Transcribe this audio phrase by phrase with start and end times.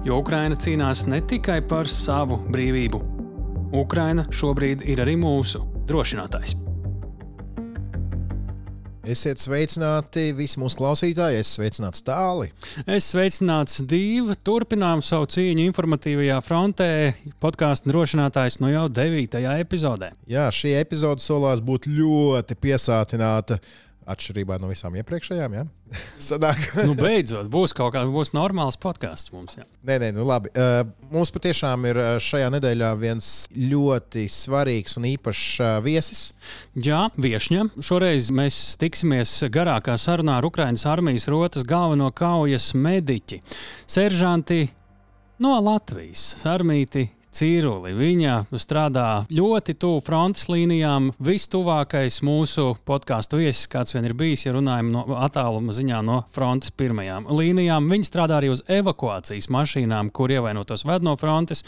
[0.00, 2.98] Jo Ukraina cīnās ne tikai par savu brīvību.
[3.76, 6.54] Ukraina šobrīd ir arī mūsu drošinātājs.
[9.10, 12.48] Esiet sveicināti visi mūsu klausītāji, es sveicināts tāli.
[12.88, 14.38] Es sveicināts divi.
[14.40, 16.90] Turpinām savu cīņu informatīvajā frontē.
[17.44, 19.36] Podkāstu drošinātājs no jau 9.
[19.60, 20.14] epizodē.
[20.30, 23.60] Jā, šī epizode solās būt ļoti piesātināta.
[24.10, 25.64] Atšķirībā no visām iepriekšējām, ja?
[26.30, 26.62] Sadāk.
[26.88, 29.58] nu, beidzot, būs kaut kāds būs normāls podkāsts mums.
[29.58, 29.66] Jā.
[29.86, 30.52] Nē, nē, nu labi.
[30.54, 30.82] Uh,
[31.12, 36.24] mums patiešām ir šajā nedēļā viens ļoti svarīgs un īpašs uh, viesis.
[36.74, 37.68] Jā, viesņa.
[37.84, 43.42] Šoreiz mēs tiksimies garākā sarunā ar Ukraiņas armijas rotas galveno kaujas mediķi,
[43.90, 44.64] seržanti
[45.40, 47.92] no Latvijas, armīti Cīruli.
[47.94, 51.12] Viņa strādā ļoti tuvu frontes līnijām.
[51.22, 56.74] Vistuvākais mūsu podkāstu viesis, kāds vien ir bijis, ja runājam no attāluma ziņā no frontes
[56.74, 57.86] pirmajām līnijām.
[57.92, 61.62] Viņa strādā arī uz evakuācijas mašīnām, kur ievainotos ved no frontes.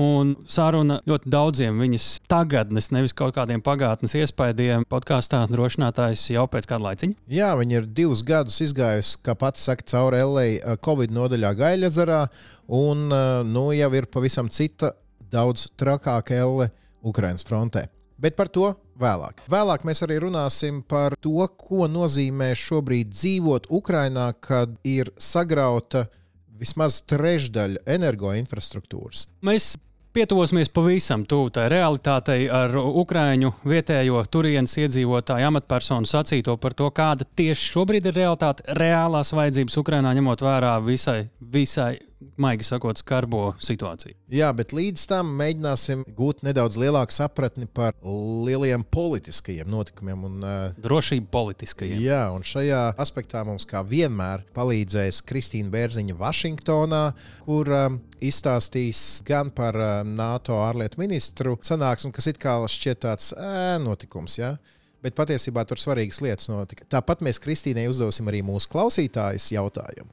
[0.00, 6.70] Un saruna ļoti daudziem viņas tagadnes, nevis kaut kādiem pagātnes iespaidiem, podkāstā drošinātājs jau pēc
[6.72, 7.20] kāda laiciņa.
[7.28, 12.24] Jā, viņa ir divus gadus izgājusi, kā pats saka, cauri LA Covid nodaļā Gaļazarā
[12.68, 13.08] un
[13.50, 14.94] nu, jau ir pavisam cita,
[15.34, 16.70] daudz trakāka elle
[17.04, 17.88] Ukraiņas frontē.
[18.20, 19.42] Bet par to vēlāk.
[19.50, 26.06] Vēlāk mēs arī runāsim par to, ko nozīmē šobrīd dzīvot Ukrajinā, kad ir sagrauta
[26.54, 29.26] vismaz trešdaļa energoinfrastruktūras.
[29.44, 29.74] Mēs
[30.14, 37.26] pietuvosimies pavisam tuvu tai realitātei ar Ukrāņu vietējo turienes iedzīvotāju amatpersonu sacīto par to, kāda
[37.26, 41.96] tieši šobrīd ir realitāte, reālās vajadzības Ukrajinā, ņemot vērā visai, visai
[42.40, 44.16] maigi sakot, skarbo situāciju.
[44.34, 50.80] Jā, bet līdz tam mēģināsim gūt nedaudz lielāku sapratni par lieliem politiskajiem notikumiem un uh,
[50.84, 52.00] drošību politiskajiem.
[52.04, 57.04] Jā, un šajā aspektā mums kā vienmēr palīdzēs Kristīna Bērziņa Vašingtonā,
[57.46, 63.32] kur um, izstāstīs gan par uh, NATO ārlietu ministru sanāksmi, kas it kā šķiet tāds
[63.36, 64.38] ē, notikums.
[64.40, 64.54] Ja?
[65.04, 66.86] Bet patiesībā tur svarīgas lietas notika.
[66.96, 70.10] Tāpat mēs Kristīnai uzdosim arī mūsu klausītājas jautājumu.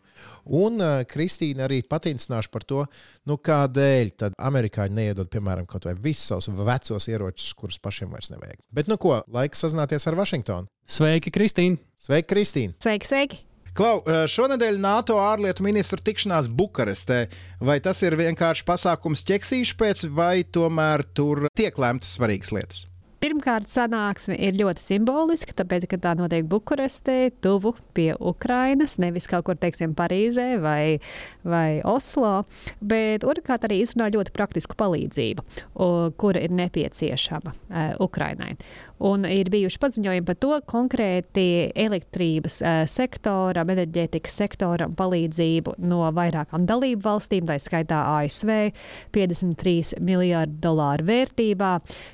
[0.61, 2.85] Un uh, Kristīna arī patincināšu par to,
[3.29, 8.33] nu, kādēļ tad amerikāņi neiedod, piemēram, kaut vai visus savus vecos ieročus, kurus pašiem vairs
[8.33, 8.59] nevajag.
[8.75, 10.69] Bet, nu, ko, laiks sazināties ar Vašingtonu.
[10.91, 11.79] Sveiki, Kristīna!
[12.01, 12.77] Sveiki, Kristīna!
[12.83, 13.41] Sveiki, sveiki!
[13.71, 17.21] Klau, šonadēļ NATO ārlietu ministru tikšanās Bukarestē.
[17.63, 22.87] Vai tas ir vienkārši pasākums ķeksīšu pēc, vai tomēr tur tiek lēmtas svarīgas lietas?
[23.21, 29.45] Pirmkārt, sanāksme ir ļoti simboliska, tāpēc, ka tā notiek Bukarestē, tuvu pie Ukrainas, nevis kaut
[29.45, 30.97] kur, teiksim, Parīzē vai,
[31.45, 32.47] vai Oslo.
[32.81, 35.45] Bet otrkārt, arī izrunā ļoti praktisku palīdzību,
[36.17, 38.55] kura ir nepieciešama uh, Ukrainai.
[39.01, 41.45] Un ir bijuši paziņojumi par to konkrēti
[41.79, 48.51] elektrības uh, sektoram, enerģētikas sektoram palīdzību no vairākām dalību valstīm, tā skaitā ASV,
[49.15, 51.71] 53 miljārdu dolāru vērtībā,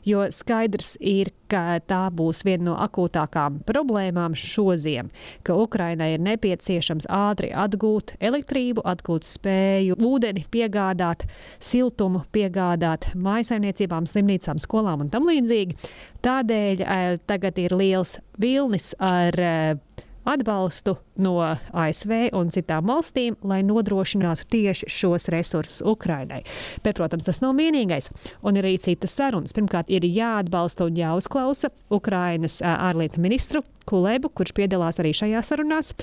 [0.08, 5.12] jo skaidrs ir, ka tā būs viena no akūtākām problēmām šoziem,
[5.48, 11.28] ka Ukrainai ir nepieciešams ātri atgūt elektrību, atgūt spēju, ūdeni piegādāt,
[11.60, 15.78] siltumu piegādāt mājsaimniecībām, slimnīcām, skolām un tam līdzīgi.
[16.26, 23.62] Tādēļ eh, tagad ir liels vilnis ar eh, atbalstu no ASV un citām valstīm, lai
[23.66, 26.44] nodrošinātu tieši šos resursus Ukrainai.
[26.84, 28.12] Bet, protams, tas nav vienīgais.
[28.46, 29.56] Un ir arī citas sarunas.
[29.58, 35.94] Pirmkārt, ir jāatbalsta un jāuzklausa Ukrainas ārlietu ministru Kulēbu, kurš piedalās arī šajās sarunās,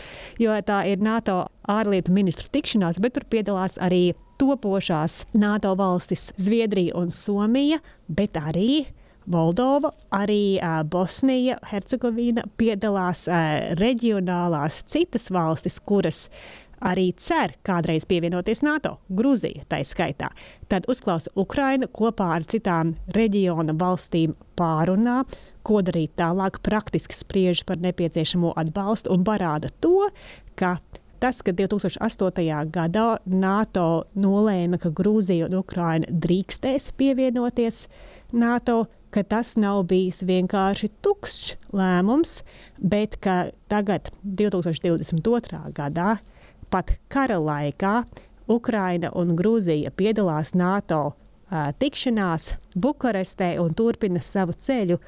[0.41, 6.97] jo tā ir NATO ārlietu ministru tikšanās, bet tur piedalās arī topošās NATO valstis Zviedrija
[6.97, 8.87] un Somija, bet arī
[9.31, 16.29] Moldova, arī uh, Bosnija, Hercegovina piedalās uh, reģionālās citas valstis, kuras
[16.85, 20.29] arī cer kādreiz pievienoties NATO, Grūzija tā skaitā.
[20.69, 25.23] Tad uzklausa Ukraina kopā ar citām reģiona valstīm pārunā,
[25.65, 30.11] ko darīt tālāk, praktiski spriež par nepieciešamo atbalstu un parāda to,
[30.61, 30.77] ka
[31.25, 32.69] tas, ka 2008.
[32.73, 37.87] gadā NATO nolēma, ka Grūzija un Ukraina drīkstēs pievienoties
[38.37, 42.41] NATO, ka tas nav bijis vienkārši tukšs lēmums,
[42.83, 45.61] bet ka tagad, 2022.
[45.77, 46.17] gadā,
[46.75, 48.01] pat kara laikā,
[48.51, 54.99] Ukraina un Grūzija piedalās NATO uh, tikšanās Bukarestē un turpina savu ceļu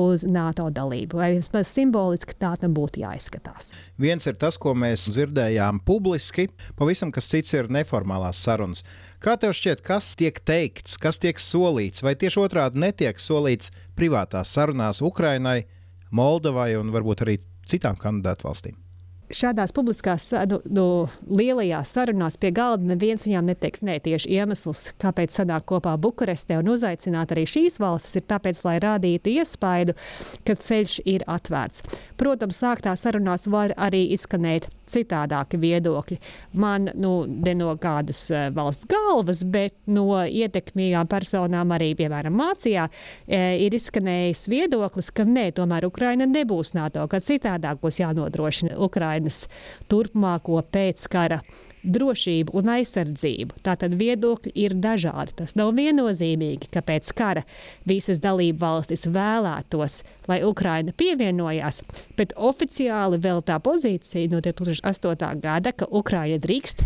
[0.00, 1.20] uz NATO dalību.
[1.20, 3.74] Vai vismaz simboliski tā tam būtu jāizskatās.
[4.00, 6.48] Viens ir tas, ko mēs dzirdējām publiski,
[6.80, 8.82] pavisam kas cits ir neformālās sarunas.
[9.20, 14.48] Kā tev šķiet, kas tiek teikts, kas tiek solīts, vai tieši otrādi netiek solīts privātās
[14.56, 15.66] sarunās Ukrainai,
[16.10, 17.34] Moldovai un varbūt arī
[17.68, 18.78] citām kandidātu valstīm?
[19.34, 20.86] Šādās publiskās, nu, nu,
[21.30, 26.72] lielajās sarunās pie galda neviens viņām neteiks, nē, tieši iemesls, kāpēc sanāk kopā Bukarestē un
[26.74, 29.96] uzaicināt arī šīs valstis, ir tāpēc, lai rādītu iespaidu,
[30.46, 31.84] ka ceļš ir atvērts.
[32.20, 36.18] Protams, sāktā sarunās var arī izskanēt citādāki viedokļi.
[36.60, 42.86] Man nu, ne no kādas uh, valsts galvas, bet no ietekmīgām personām arī, piemēram, mācījā,
[43.26, 49.19] e, ir izskanējis viedoklis, ka nē, tomēr Ukraina nebūs NATO, ka citādāk būs jānodrošina Ukraina
[49.20, 49.46] Ukrainas
[49.90, 51.40] turpmāko pēckara
[51.80, 53.60] drošību un aizsardzību.
[53.64, 55.32] Tātad viedokļi ir dažādi.
[55.36, 57.44] Tas nav viennozīmīgi, ka pēc kara
[57.88, 61.82] visas dalību valstis vēlētos, lai Ukraina pievienojās,
[62.16, 65.40] bet oficiāli vēl tā pozīcija no 2008.
[65.40, 66.84] gada, ka Ukraina drīkst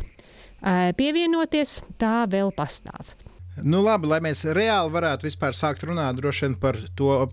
[0.97, 3.15] pievienoties, tā vēl pastāv.
[3.63, 6.19] Nu, labi, lai mēs reāli varētu vispār sākt runāt
[6.59, 7.29] par to,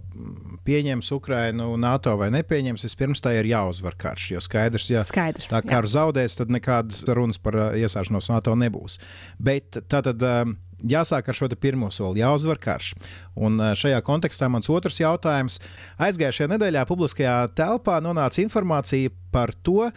[0.67, 4.31] pieņems Ukrainu NATO vai nepieņems, vispirms tā ir jāuzvar karš.
[4.35, 8.99] Jo skaidrs, ja skaidrs, tā karu zaudēs, tad nekādas runas par uh, iestāšanos NATO nebūs.
[9.39, 10.21] Bet tā tad.
[10.21, 12.93] Um, jāsāk ar šo pirmo soli, jāuzvar karš.
[13.37, 15.59] Un uh, šajā kontekstā mans otrs jautājums.
[16.01, 19.91] Aizgājušajā nedēļā publiskajā telpā nonāca informācija par to,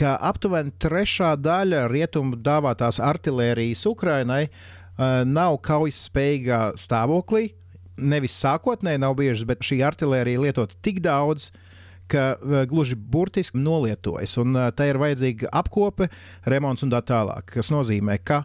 [0.00, 7.50] ka aptuveni trešā daļa rietumu dāvātās artērijas Ukrainai uh, nav kaujas spējīgā stāvoklī,
[8.00, 11.50] nevis sākotnēji nav bijušas, bet šī artērija lietot tik daudz,
[12.10, 14.36] ka uh, gluži burtiski nolietojas.
[14.42, 16.10] Un uh, tā ir vajadzīga apkope,
[16.50, 17.54] remonts un tā tālāk.
[17.54, 18.42] Tas nozīmē, ka,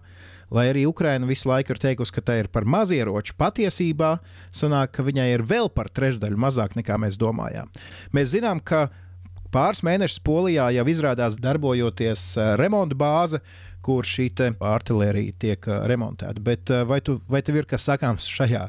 [0.54, 4.18] lai arī Ukraina visu laiku ir teikusi, ka tā ir par mazieroču, patiesībā
[4.56, 7.72] sanāk, ka viņai ir vēl par trešdaļu mazāk nekā mēs domājām.
[8.16, 8.88] Mēs zinām, ka
[9.56, 13.42] pāris mēnešus Polijā jau izrādās darbojoties uh, remonta bāze,
[13.86, 14.32] kur šī
[14.66, 16.42] artērija tiek remontēta.
[16.42, 18.64] Bet vai, tu, vai tev ir kas sakāms šajā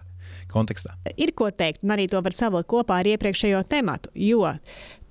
[0.52, 0.96] kontekstā.
[1.16, 4.12] Ir ko teikt, un arī to var savilkt kopā ar iepriekšējo tematu.
[4.14, 4.56] Jo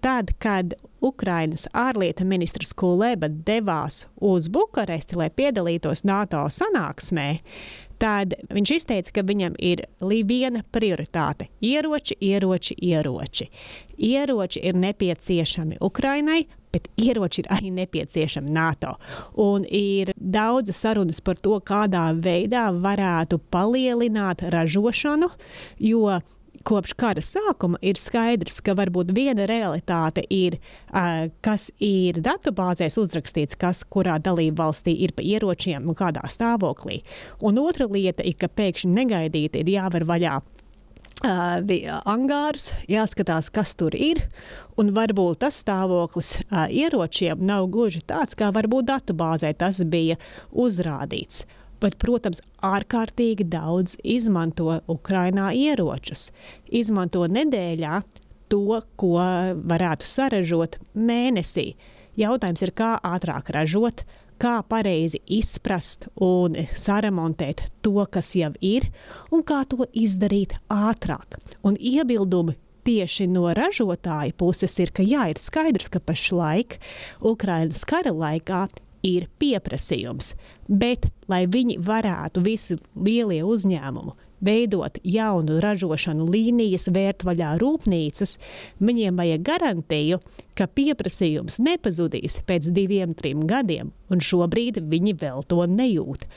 [0.05, 7.39] tad, kad Ukrainas ārlietu ministrs Kuleba devās uz Bukaresti, lai piedalītos NATO sanāksmē,
[8.01, 13.49] tad viņš izteica, ka viņam ir viena prioritāte- ieroči, ieroči, ieroči.
[13.97, 16.45] Ieroči ir nepieciešami Ukrainai,
[16.75, 18.95] bet ieroči ir arī nepieciešami NATO.
[19.39, 25.31] Un ir daudzas sarunas par to, kādā veidā varētu palielināt ražošanu,
[25.79, 26.19] jo
[26.65, 30.57] kopš kara sākuma ir skaidrs, ka varbūt viena realitāte ir,
[31.45, 37.03] kas ir datubāzēs uzrakstīts, kas kurā dalību valstī ir pa ieročiem un kādā stāvoklī.
[37.45, 40.39] Un otra lieta ir, ka pēkšņi negaidīti ir jāvar vaļā
[41.65, 44.21] bija angārs, jāskatās, kas tur ir.
[44.79, 50.17] Un varbūt tas stāvoklis uh, ieročiem nav gluži tāds, kā varbūt datubāzē tas bija
[50.51, 51.45] uzrādīts.
[51.83, 56.29] Bet, protams, ārkārtīgi daudz izmanto Ukrainā ieročus.
[56.71, 57.99] Izmanto nedēļā
[58.51, 59.15] to, ko
[59.67, 61.73] varētu saražot mēnesī.
[62.15, 64.05] Jautājums ir, kā ātrāk ražot,
[64.41, 68.89] kā pareizi izprast un saremontēt to, kas jau ir,
[69.31, 71.39] un kā to izdarīt ātrāk.
[71.65, 76.77] Un iebildumi tieši no ražotāja puses ir, ka jā, ir skaidrs, ka pašlaik
[77.25, 78.67] Ukraiņas kara laikā
[79.05, 80.33] ir pieprasījums,
[80.67, 88.37] bet lai viņi varētu visi lielie uzņēmumi veidot jaunu ražošanu līnijas, vērt vaļā rūpnīcas,
[88.79, 90.21] viņiem vajag garantiju,
[90.55, 96.27] ka pieprasījums nepazudīs pēc diviem, trim gadiem, un šobrīd viņi vēl to nejūt.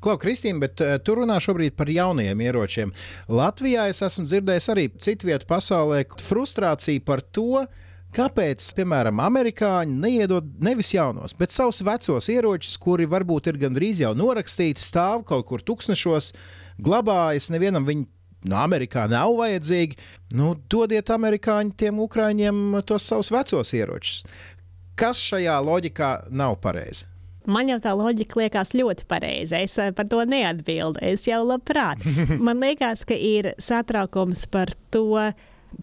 [0.00, 2.92] Klau, Kristīna, bet uh, tu runā šobrīd par jauniem ieročiem.
[3.28, 7.66] Latvijā es esmu dzirdējis arī citu vietu pasaulē frustrāciju par to,
[8.10, 14.10] Kāpēc, piemēram, amerikāņi neiedod nevis jaunos, bet savus vecos ieročus, kuri varbūt ir gandrīz jau
[14.18, 16.32] norakstīti, stāv kaut kur tūkstošos,
[16.82, 18.08] glabājas, nevienam viņi
[18.50, 19.98] no Amerikā nav vajadzīgi.
[20.34, 24.24] Nu, dodiet amerikāņi tiem ukrāņiem tos savus vecos ieročus.
[24.98, 27.06] Kas šajā loģikā nav pareizi?
[27.48, 29.62] Man jau tā loģika liekas ļoti pareiza.
[29.64, 31.00] Es eh, par to neatbildu.
[31.02, 32.02] Es jau labprāt.
[32.46, 35.30] Man liekas, ka ir satraukums par to,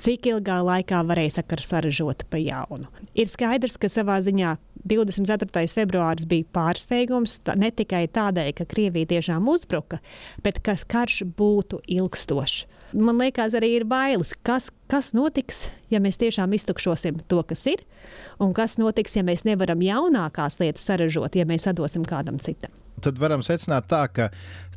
[0.01, 2.89] cik ilgā laikā varēja sakara saražot pa jaunu.
[3.17, 4.55] Ir skaidrs, ka savā ziņā
[4.87, 5.67] 24.
[5.75, 9.99] februāris bija pārsteigums ne tikai tādēļ, ka Krievija tiešām uzbruka,
[10.43, 12.65] bet ka karš būtu ilgstošs.
[12.95, 17.83] Man liekas, arī ir bailes, kas, kas notiks, ja mēs tiešām iztukšosim to, kas ir,
[18.39, 22.71] un kas notiks, ja mēs nevaram jaunākās lietas saražot, ja mēs atdosim kādam citam.
[23.03, 24.29] Tad varam secināt tā, ka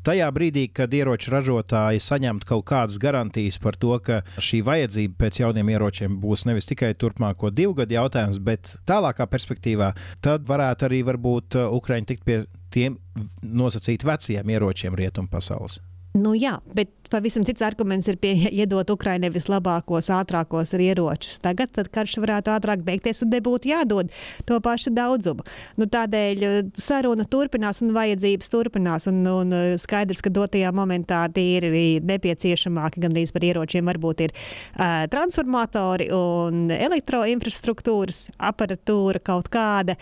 [0.07, 5.43] tajā brīdī, kad ieroču ražotāji saņemtu kaut kādas garantijas par to, ka šī vajadzība pēc
[5.43, 9.93] jauniem ieročiem būs nevis tikai turpmāko divu gadu jautājums, bet tālākā perspektīvā,
[10.25, 12.99] tad varētu arī varbūt Ukraiņi tikt pie tiem
[13.43, 15.81] nosacīt veciem ieročiem rietumu pasaules.
[16.19, 21.40] Nu jā, bet pavisam cits arguments ir pie, iedot Ukraiņai vislabākos, ātrākos ieročus.
[21.43, 24.11] Tagad karš varētu ātrāk beigties un nebūtu jādod
[24.49, 25.45] to pašu daudzumu.
[25.81, 29.09] Nu, tādēļ eh, saruna turpinās un vajadzības turpinās.
[29.11, 31.69] Un, un eh, skaidrs, ka dotajā momentā tie ir
[32.07, 33.88] nepieciešamāki gandrīz par ieročiem.
[33.90, 39.97] Varbūt ir uh, transformatori un elektroinfrastruktūras aparatūra kaut kāda.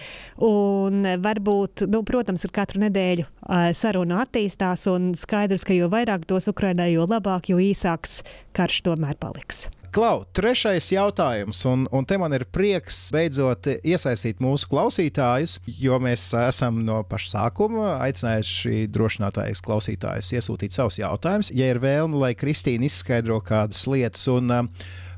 [0.45, 6.27] Un varbūt, nu, protams, ar katru nedēļu uh, saruna attīstās un skaidrs, ka jo vairāk
[6.29, 8.21] dos Ukrainai, jo labāk, jo īsāks
[8.57, 9.69] karš tomēr paliks.
[9.89, 16.27] Klau, trešais jautājums, un, un te man ir prieks beidzot iesaistīt mūsu klausītājus, jo mēs
[16.43, 22.85] esam no paša sākuma aicinājuši drošinātājas klausītājus iesūtīt savus jautājumus, ja ir vēlme, lai Kristīna
[22.91, 24.29] izskaidro kādas lietas.
[24.35, 24.59] Un,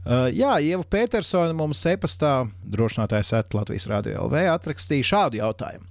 [0.00, 5.84] Uh, jā, Ieva Petersona mums e-pastā drošinātājs Latvijas Rādio LV atrakstīja šādu jautājumu.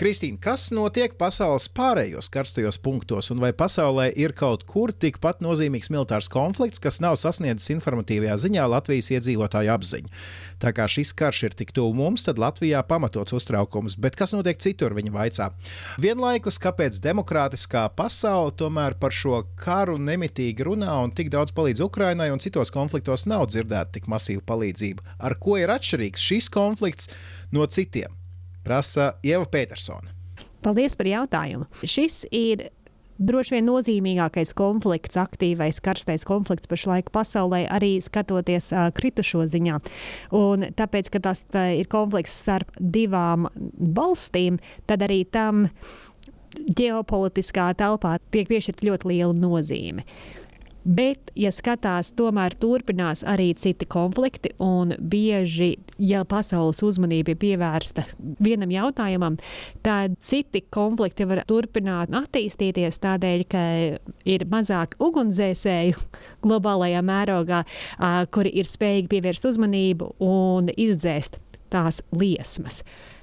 [0.00, 5.90] Kristīna, kas notiek pasaules pārējos karstajos punktos, un vai pasaulē ir kaut kur tikpat nozīmīgs
[5.92, 10.12] militārs konflikts, kas nav sasniedzis informatīvajā ziņā Latvijas iedzīvotāju apziņu?
[10.62, 14.62] Tā kā šis karš ir tik tuvu mums, tad Latvijā pamatots uztraukums, bet kas notiek
[14.62, 15.50] citur, viņa vaicā.
[16.00, 22.30] Vienlaikus, kāpēc demokrātiskā pasaule tomēr par šo karu nemitīgi runā un tik daudz palīdz Ukrainai,
[22.32, 25.18] un citos konfliktos nav dzirdēta tik masīva palīdzība?
[25.20, 27.12] Ar ko ir atšķirīgs šis konflikts
[27.52, 28.21] no citiem?
[28.64, 30.14] Prasa Ieva Petersona.
[30.62, 31.66] Paldies par jautājumu.
[31.82, 32.68] Šis ir
[33.22, 39.80] droši vien nozīmīgākais konflikts, aktīvais, karstais konflikts pašlaik pasaulē, arī skatoties uh, kritušo ziņā.
[40.38, 43.48] Un tāpēc, ka tas tā ir konflikts starp divām
[43.96, 45.66] valstīm, tad arī tam
[46.52, 50.06] ģeopolitiskā telpā tiek piešķirta ļoti liela nozīme.
[50.82, 58.02] Bet, ja skatās, tomēr turpinās arī citi konflikti, un bieži, ja pasaules uzmanība ir pievērsta
[58.42, 59.36] vienam jautājumam,
[59.86, 63.62] tad citi konflikti var turpināt attīstīties tādēļ, ka
[64.26, 66.02] ir mazāk ugunsdzēsēju
[66.46, 67.62] globālajā mērogā,
[68.34, 71.38] kuri ir spējīgi pievērst uzmanību un izdzēst
[71.72, 72.82] tās liesmas.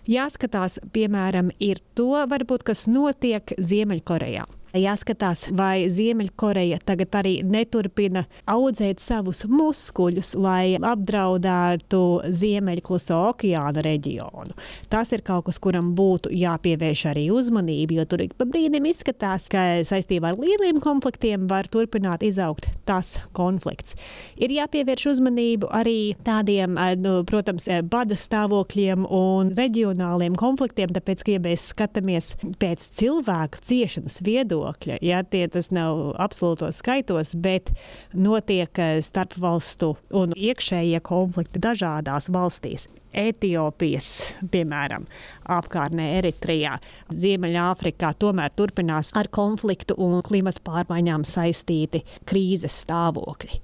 [0.09, 4.47] Jāskatās, piemēram, ir to, varbūt, kas notiek Ziemeļkorejā.
[4.77, 14.53] Jāskatās, vai Ziemeļkoreja tagad arī neturpina audzēt savus muskuļus, lai apdraudētu Ziemeļkluso okeāna reģionu.
[14.93, 19.47] Tas ir kaut kas, kuram būtu jāpievērš arī uzmanība, jo tur ik pa brīdim izskatās,
[19.49, 23.97] ka saistībā ar lieliem konfliktiem var turpināt izaugt tas konflikts.
[24.37, 31.25] Ir jāpievērš uzmanību arī tādiem, eh, nu, protams, eh, bada stāvokļiem un reģionāliem konfliktiem, tāpēc,
[31.25, 34.99] ka, ja mēs skatāmies pēc cilvēku ciešanas viedokļa, viedokļa.
[35.01, 37.71] Ja, tie tas nav absolūtos skaitos, bet
[38.13, 42.87] notiek eh, starpvalstu un iekšējie konflikti dažādās valstīs.
[43.09, 45.07] Etiopijas, piemēram,
[45.49, 46.75] apkārtnē Eritrijā,
[47.09, 53.61] Ziemeļāfrikā tomēr turpinās ar konfliktu un klimatu pārmaiņām saistīti krīzes stāvokļi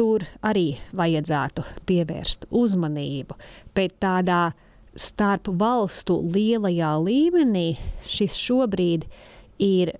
[0.00, 3.34] tur arī vajadzētu pievērst uzmanību.
[3.76, 4.54] Bet tādā
[4.96, 7.74] starp valstu lielajā līmenī
[8.08, 9.29] šis šobrīd ir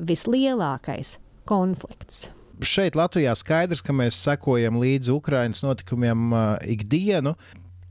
[0.01, 1.17] vislielākais
[1.49, 2.29] konflikts.
[2.61, 7.35] Šeit Latvijā skaidrs, ka mēs sekojam līdzi Ukraiņas notikumiem uh, ikdienu.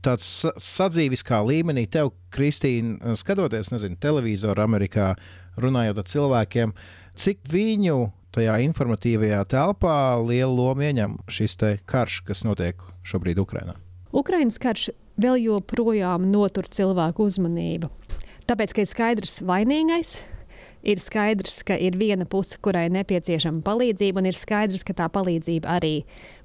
[0.00, 5.10] Tāds sadzīviskā līmenī, tev, Kristīna, skatoties, nezinu, televizoru Amerikā,
[5.60, 6.72] runājot ar cilvēkiem,
[7.20, 7.98] cik viņu
[8.34, 11.58] tajā informatīvajā telpā lielu lomu ieņem šis
[11.90, 13.74] karš, kas notiek šobrīd Ukrajinā?
[14.16, 14.88] Ukraiņas karš
[15.20, 17.90] vēl joprojām notur cilvēku uzmanību.
[18.48, 20.16] Tāpēc, ka ir skaidrs vainīgais,
[20.82, 25.78] ir skaidrs, ka ir viena puse, kurai nepieciešama palīdzība, un ir skaidrs, ka tā palīdzība
[25.78, 25.94] arī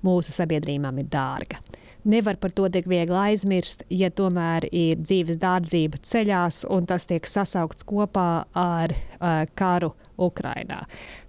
[0.05, 1.61] mūsu sabiedrībām ir dārga.
[2.05, 7.25] Nevar par to tik viegli aizmirst, ja tomēr ir dzīves dārdzība ceļās, un tas tiek
[7.25, 10.83] sasaukts kopā ar uh, karu Ukrajinā.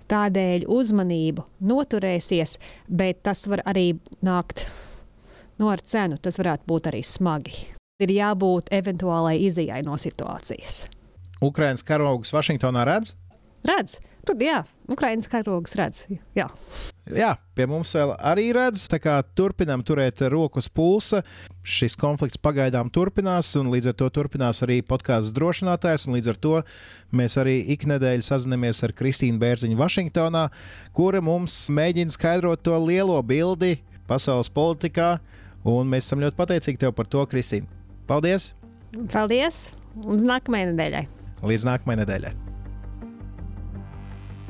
[0.07, 4.67] Tādēļ uzmanību noturēsies, bet tas var arī nākt
[5.59, 6.21] no ar cenu.
[6.23, 7.57] Tas varētu būt arī smagi.
[8.05, 10.85] Ir jābūt eventuālai izējai no situācijas.
[11.45, 13.15] Ukraiņas karogus Vašingtonā redz?
[13.67, 14.57] Redz, Tur, jā,
[14.91, 16.01] Ukraiņas karogus redz.
[16.35, 16.49] Jā.
[17.15, 18.89] jā, pie mums vēl arī redz.
[19.39, 21.21] Turpinām turēt roku uz pulsa.
[21.63, 26.09] Šis konflikts pagaidām turpinās, un līdz ar to turpinās arī podkāsts drošinātājs.
[26.11, 26.55] Līdz ar to
[27.15, 30.49] mēs arī iknedēļ sazinamies ar Kristīnu Bērziņu Vašingtonā,
[30.97, 33.77] kura mums mēģina skaidrot to lielo bildi
[34.11, 35.21] pasaules politikā.
[35.67, 37.71] Un mēs esam ļoti pateicīgi tev par to, Kristīna.
[38.11, 38.57] Paldies!
[39.15, 39.69] Paldies!
[40.03, 41.07] Uz nākamajai nedēļai!
[41.45, 42.35] Līdz nākamajai nedēļai!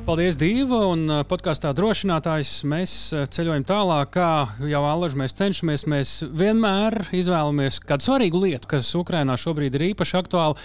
[0.07, 0.77] Paldies, Dīva!
[0.93, 4.29] Un uh, podkāstā drošinātājs mēs uh, ceļojam tālāk, kā
[4.71, 5.83] jau Alaži mēs cenšamies.
[5.91, 10.55] Mēs vienmēr izvēlamies kādu svarīgu lietu, kas Ukrainā šobrīd ir īpaši aktuāla.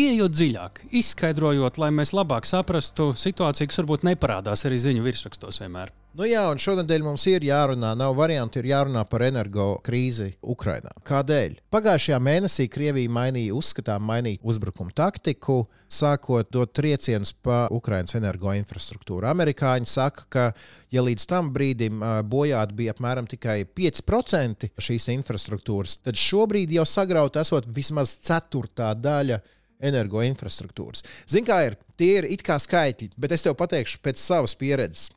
[0.00, 5.92] Iejot dziļāk, izskaidrojot, lai mēs labāk saprastu situāciju, kas varbūt neparādās arī ziņu virsrakstos vienmēr.
[6.10, 10.90] Nu jā, un šonadēļ mums ir jārunā, nav variantu, ir jārunā par energo krīzi Ukrajinā.
[11.06, 11.52] Kādēļ?
[11.70, 19.28] Pagājušajā mēnesī Krievija mainīja, uzskatām, mainīja uzbrukuma taktiku, sākot dot triecienus pa Ukraiņas energoinfrastruktūru.
[19.30, 20.48] Amerikāņi saka, ka,
[20.90, 27.46] ja līdz tam brīdim bojāt bija apmēram tikai 5% šīs infrastruktūras, tad šobrīd jau sagrauta
[27.46, 29.38] esot vismaz ceturtā daļa
[29.78, 31.06] energoinfrastruktūras.
[31.30, 31.78] Ziniet, kā ir?
[31.94, 35.12] Tie ir it kā skaitļi, bet es tev pateikšu pēc savas pieredzes.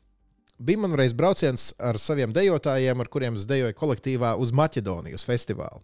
[0.58, 5.80] Bija man reiz brauciens ar saviem dejotājiem, ar kuriem es dejoju kolektīvā uz Maķedonijas festivālu.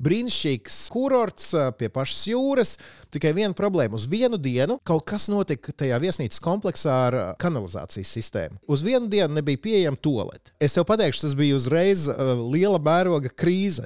[0.00, 2.72] Brīnišķīgs kurorts pie pašas jūras,
[3.12, 3.98] tikai viena problēma.
[4.00, 8.56] Uz vienu dienu kaut kas notika tajā viesnīcas kompleksā ar kanalizācijas sistēmu.
[8.64, 10.56] Uz vienu dienu nebija pieejama tolete.
[10.64, 13.84] Es tev pateikšu, tas bija uzreiz liela mēroga krīze.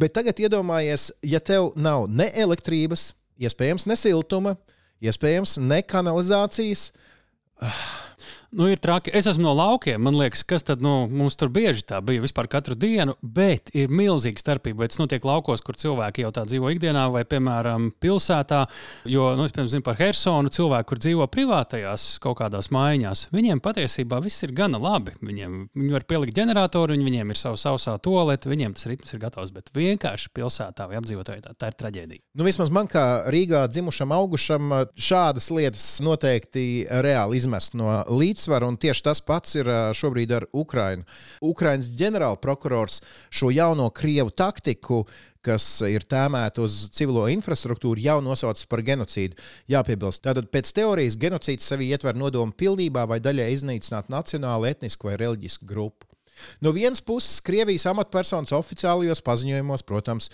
[0.00, 4.56] Bet tagad iedomājies, ja tev nav ne elektrības, iespējams, ne siltuma,
[5.04, 6.88] iespējams, ne kanalizācijas.
[7.60, 8.07] Uh
[8.50, 9.12] Nu, ir traki.
[9.12, 10.00] Es esmu no laukiem.
[10.00, 13.92] Man liekas, kas tad nu, mums tur bieži tā bija vispār katru dienu, bet ir
[13.92, 14.80] milzīga starpība.
[14.80, 18.62] Vai tas notiek laukos, kur cilvēki jau tā dzīvo ikdienā, vai, piemēram, pilsētā.
[19.04, 23.26] Jo, nu, es piemēram, zinu par Helsonu, cilvēku, kur dzīvo privātajās kaut kādās mājās.
[23.36, 25.18] Viņiem patiesībā viss ir gana labi.
[25.20, 29.52] Viņiem, viņi var pielikt ģeneratoru, viņiem ir sava sausā tolete, viņiem tas ritms ir gatavs.
[29.52, 32.24] Bet vienkārši pilsētā vai apdzīvotājā tā, tā ir traģēdija.
[32.32, 38.68] Nu, vismaz man, kā Rīgā dzimušam, augušam, šādas lietas noteikti reāli izmest no līdzekļiem līdzsvaru,
[38.70, 41.04] un tieši tas pats ir šobrīd ar Ukrajinu.
[41.42, 45.06] Ukraiņas ģenerālprokurors šo jauno krievu taktiku,
[45.42, 49.38] kas ir tēmēta uz civilo infrastruktūru, jau nosauc par genocīdu.
[49.68, 55.16] Jāpiebilst, tātad pēc teorijas genocīds sevi ietver nodomu pilnībā vai daļai iznīcināt nacionālu, etnisku vai
[55.18, 56.06] reliģisku grupu.
[56.62, 60.28] No vienas puses, Krievijas amatpersonas oficiālajos paziņojumos, protams,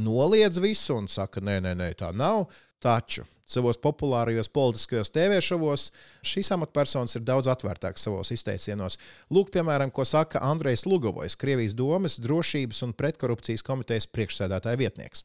[0.00, 2.46] noliedz visu un saka, nē, nē, nē, tā nav.
[2.80, 5.88] Taču savos populārajos politiskajos TV šovos,
[6.26, 8.98] šīs amatpersonas ir daudz atvērtākas savos izteicienos.
[9.32, 15.24] Lūk, piemēram, ko saka Andrejs Lugovojs, Krievijas domas drošības un pretkorupcijas komitejas priekšsēdētāja vietnieks.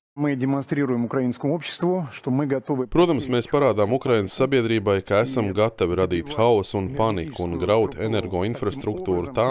[2.93, 9.33] Protams, mēs parādām Ukraiņas sabiedrībai, ka esam gatavi radīt haosu un paniku un graut energoinfrastruktūru
[9.33, 9.49] tā,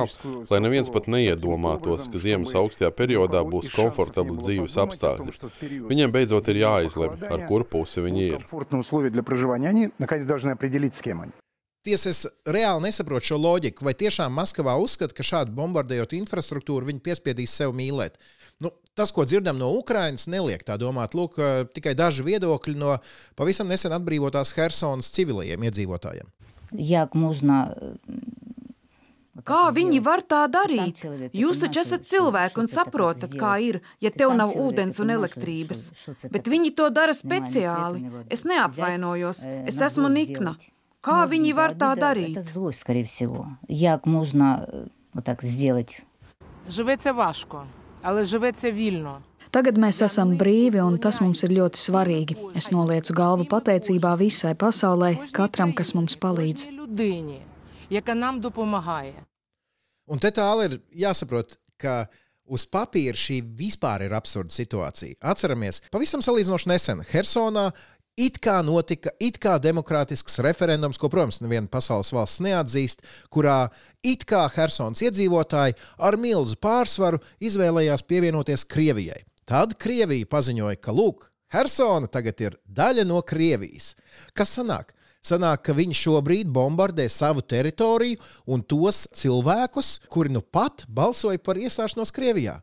[0.53, 5.38] lai neviens pat neiedomātos, ka ziemas augstajā periodā būs komfortabli dzīves apstākļi.
[5.90, 8.51] Viņiem beidzot ir jāizlem, ar kuru pusi viņi ir
[11.81, 11.81] комфортные условия для проживания, они наконец должны определить, с кем они.
[11.88, 13.86] Tiesa, es reāli nesaprotu šo loģiku.
[13.88, 18.17] Vai tiešām Maskavā uzskata, ka šādi bombardējot infrastruktūru, viņi piespiedīs sev mīlēt?
[18.60, 21.15] Nu, tas, ko dzirdam no Ukrainas, neliek tā domāt.
[21.15, 21.39] Lūk,
[21.71, 22.97] tikai daži viedokļi no
[23.39, 26.27] pavisam nesen atbrīvotās Helsinas civilajiem iedzīvotājiem.
[26.75, 27.69] Jak można
[29.47, 31.05] Kā viņi var tā darīt?
[31.31, 35.91] Jūs taču esat cilvēki un saprotat, kā ir, ja tev nav ūdens un elektrības.
[36.33, 38.01] Bet viņi to dara speciāli.
[38.33, 40.57] Es neapvainojos, es esmu nikna.
[41.01, 42.38] Kā viņi var tā darīt?
[43.67, 44.67] Як можна
[45.23, 46.03] так сделать?
[46.69, 47.65] Живеться важко,
[48.01, 49.21] але живеться вільно.
[49.51, 52.36] Tagad mēs esam brīvi, un tas mums ir ļoti svarīgi.
[52.60, 56.67] Es nolieku galvu pateicībā visai pasaulē, katram, kas mums palīdz
[57.89, 59.25] яка нам допомагає.
[60.07, 62.07] Un te tālāk ir jāsaprot, ka
[62.47, 65.19] uz papīra šī vispār ir absurda situācija.
[65.19, 67.71] Atceramies, pavisam salīdzinoši nesen Helsonā
[68.16, 73.66] it kā notika it kā demokrātisks referendums, ko, protams, neviena pasaules valsts neatzīst, kurā
[74.05, 79.22] it kā Helsonas iedzīvotāji ar milzu pārsvaru izvēlējās pievienoties Krievijai.
[79.48, 83.92] Tad Krievija paziņoja, ka, lūk, Helsona tagad ir daļa no Krievijas.
[84.37, 84.94] Kas sanāk?
[85.22, 88.18] Sanāk, ka viņi šobrīd bombardē savu teritoriju
[88.51, 92.57] un tos cilvēkus, kuri nu pat balsoja par iestāšanos Krievijā.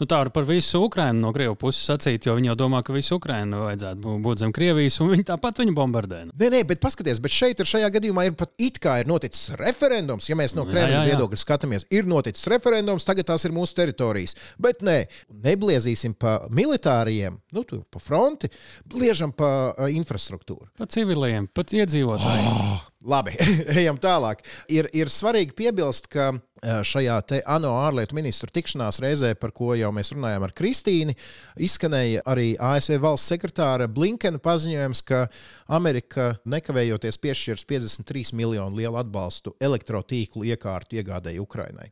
[0.00, 2.94] Nu, tā var par visu Ukrajinu no Krievijas puses sacīt, jo viņi jau domā, ka
[2.94, 6.22] visu Ukrajinu vajadzētu būt zem Krievijas, un viņi tāpat viņu bombardē.
[6.28, 6.36] Nu.
[6.40, 9.54] Nē, nē, bet paskatieties, bet šeit ir šajā gadījumā ir pat it kā ir noticis
[9.60, 11.86] referendums, ja mēs no Krievijas viedokļa skatāmies.
[11.94, 14.36] Ir noticis referendums, tagad tās ir mūsu teritorijas.
[14.62, 14.98] Bet nē,
[15.46, 18.50] nebliezīsim pa militāriem, nu, tur pa fronti,
[18.88, 20.70] bliežam pa uh, infrastruktūru.
[20.78, 22.52] Pa civiliem, pat iedzīvotājiem.
[22.52, 22.84] Oh!
[23.06, 23.36] Labi,
[23.80, 24.42] ejam tālāk.
[24.72, 26.32] Ir, ir svarīgi piebilst, ka
[26.66, 31.14] šajā ANO ārlietu ministru tikšanās reizē, par ko jau mēs runājām ar Kristīnu,
[31.62, 35.26] izskanēja arī ASV valsts sekretāra Blinkena paziņojums, ka
[35.72, 41.88] Amerika nekavējoties piešķirs 53 miljonu lielu atbalstu elektrotīklu iekārtu iegādēji Ukrainai.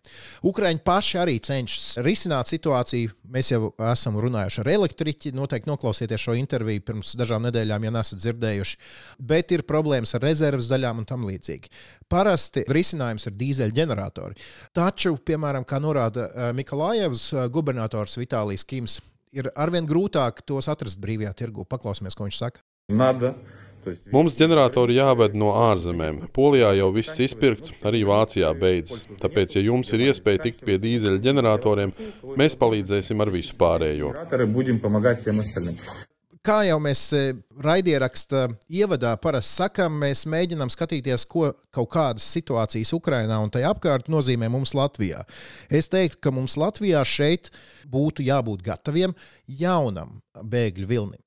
[0.47, 3.15] Ukraiņi paši arī cenšas risināt situāciju.
[3.35, 8.23] Mēs jau esam runājuši ar elektriķi, noteikti noklausieties šo interviju pirms dažām nedēļām, ja nesat
[8.23, 8.79] dzirdējuši.
[9.19, 11.73] Bet ir problēmas ar rezerves daļām un tam līdzīgi.
[12.11, 14.37] Parasti risinājums ir dīzeļģeneratori.
[14.73, 19.01] Taču, piemēram, kā norāda eh, Mikalājevs, eh, gubernators Vitālijs Kims,
[19.35, 21.67] ir arvien grūtāk tos atrast brīvajā tirgu.
[21.69, 22.65] Paklausīsimies, ko viņš saka.
[22.93, 23.35] Nada.
[24.15, 26.23] Mums ģeneratori jāved no ārzemēm.
[26.37, 29.05] Polijā jau viss izpirkts, arī Vācijā beidzas.
[29.21, 31.93] Tāpēc, ja jums ir iespēja tikt pie dīzeļa ģeneratoriem,
[32.41, 34.15] mēs palīdzēsim ar visu pārējo.
[36.45, 37.21] Kā jau mēs e,
[37.65, 44.11] raidieraksta ievadā parasti sakām, mēs mēģinām skatīties, ko kaut kādas situācijas Ukrajinā un tajā apkārt
[44.13, 45.23] nozīmē mums Latvijā.
[45.73, 47.49] Es teiktu, ka mums Latvijā šeit
[47.89, 49.17] būtu jābūt gataviem
[49.49, 51.24] jaunam bēgļu vilnim.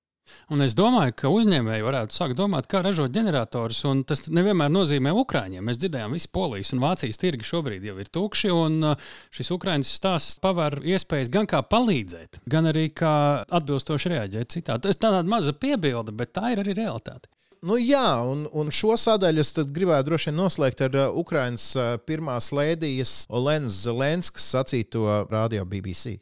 [0.54, 3.84] Un es domāju, ka uzņēmēji varētu sākt domāt, kā ražot ģeneratorus.
[4.08, 5.66] Tas nevienmēr nozīmē Ukrāņiem.
[5.68, 8.52] Mēs dzirdējām, ka Polijas un Vācijas tirgi šobrīd jau ir tukši.
[8.54, 13.16] Uh, šis Ukrāņu stāsts paver iespējas gan kā palīdzēt, gan arī kā
[13.48, 14.88] atbilstoši reaģēt citādi.
[14.88, 17.30] Tas tāda maza piebilde, bet tā ir arī realitāte.
[17.66, 21.90] Nu, jā, un, un šo sadaļu es gribētu droši vien noslēgt ar uh, Ukraiņas uh,
[22.06, 26.20] pirmās lēdijas Olenas Zelenskas sacīto radio BBC.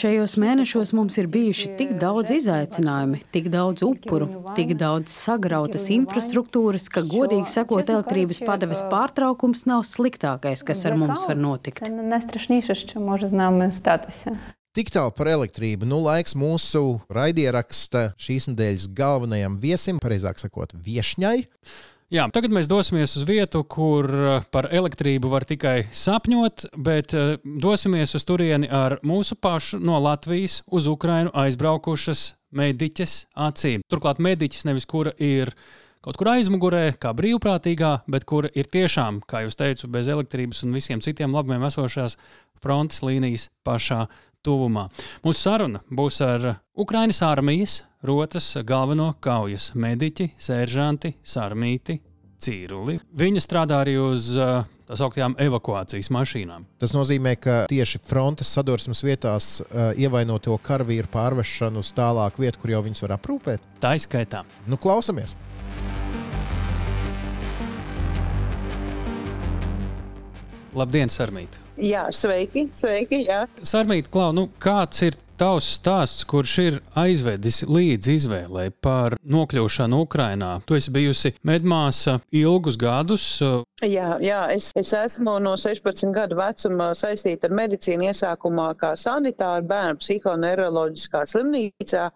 [0.00, 6.88] Šajos mēnešos mums ir bijuši tik daudz izaicinājumu, tik daudz upuru, tik daudz sagrautas infrastruktūras,
[6.88, 11.84] ka, godīgi sakot, elektrības padeves pārtraukums nav sliktākais, kas ar mums var notikt.
[14.70, 15.84] Tik tālu par elektrību.
[15.90, 21.36] Nu, laiks mūsu raidieraksta šīs nedēļas galvenajam viesim, pareizāk sakot, viešņai.
[22.10, 27.36] Jā, tagad mēs dosimies uz vietu, kur eh, par elektrību var tikai sapņot, bet eh,
[27.62, 32.24] dosimies uz turieni ar mūsu pašu no Latvijas uz Ukrajinu aizbraukušas
[32.58, 33.14] mediķes
[33.46, 33.84] acīm.
[33.86, 35.52] Turklāt mediķis nevis kura ir
[36.02, 40.74] kaut kur aizmugurē, kā brīvprātīgā, bet kura ir tiešām, kā jūs teicat, bez elektrības un
[40.74, 42.18] visiem citiem labumiem esošās
[42.58, 44.08] frontes līnijas pašā
[44.42, 44.88] tuvumā.
[45.22, 51.98] Mūsu saruna būs ar Ukraiņas armijas rotas galveno kaujas mediķi, seržanti, sarmīti,
[52.40, 52.96] cīruli.
[53.20, 56.64] Viņa strādā arī uz uh, tā sauktām evakuācijas mašīnām.
[56.80, 62.72] Tas nozīmē, ka tieši frontes sadursmes vietās uh, ievainoto karavīru pārvešanu uz tālāku vietu, kur
[62.72, 63.68] jau viņus var aprūpēt.
[63.84, 64.46] Tā izskaitā.
[64.66, 65.36] Nu, klausamies!
[70.70, 71.58] Labdien, Sarmīt!
[71.82, 73.24] Jā, sveiki, sveiki.
[73.26, 73.42] Jā.
[73.66, 80.50] Sarmīt, Klau, nu, kāds ir tavs stāsts, kurš ir aizvedis līdz izvēlei par nokļūšanu Ukrajinā?
[80.68, 83.24] Tu esi bijusi medmāsa ilgus gadus.
[83.80, 89.64] Jā, jā es, es esmu no 16 gadu vecuma saistīta ar medicīnu iesākumā kā sanitāra
[89.72, 92.10] bērnu psihoneiroloģiskā slimnīcā.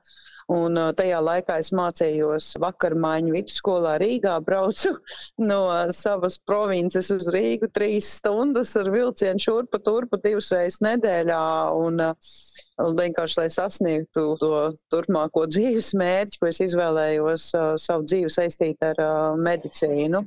[0.53, 4.93] Un tajā laikā es mācījos vakarmaiņu vidusskolā Rīgā, braucu
[5.41, 5.61] no
[5.97, 11.41] savas provinces uz Rīgu trīs stundas ar vilcienu šurpu turpu divas reizes nedēļā.
[11.81, 14.53] Un, un vienkārši, lai sasniegtu to
[14.91, 17.49] turpmāko dzīves mērķi, ko es izvēlējos
[17.85, 19.03] savu dzīvi saistīt ar
[19.39, 20.25] medicīnu.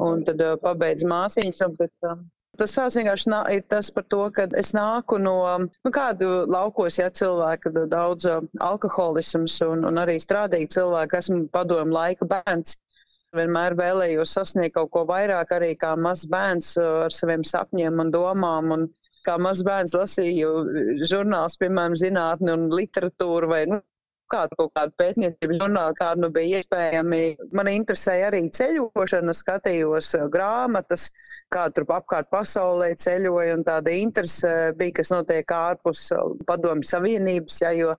[0.00, 2.20] Un tad pabeidzu māsīņas, bet uh,
[2.60, 7.06] Tas sāks vienkārši ir tas par to, ka es nāku no nu, kādu laukos, ja
[7.20, 8.26] cilvēki daudz
[8.66, 12.76] alkoholisms un, un arī strādīgi cilvēki, esmu padomu laika bērns.
[13.38, 18.74] Vienmēr vēlējos sasniegt kaut ko vairāk, arī kā mazs bērns ar saviem sapņiem un domām.
[18.76, 18.88] Un
[19.26, 20.50] kā mazs bērns lasīju
[21.10, 23.80] žurnāls, piemēram, zinātni un literatūru vai nu,
[24.30, 27.20] kādu kaut kādu pētniecību žurnālu, kādu nu bija iespējami.
[27.56, 31.08] Man interesēja arī ceļošana, skatījos uh, grāmatas,
[31.52, 37.62] kā tur apkārt pasaulē ceļoja, un tāda interese bija, kas notiek ārpus uh, padomju savienības,
[37.64, 37.96] ja, jo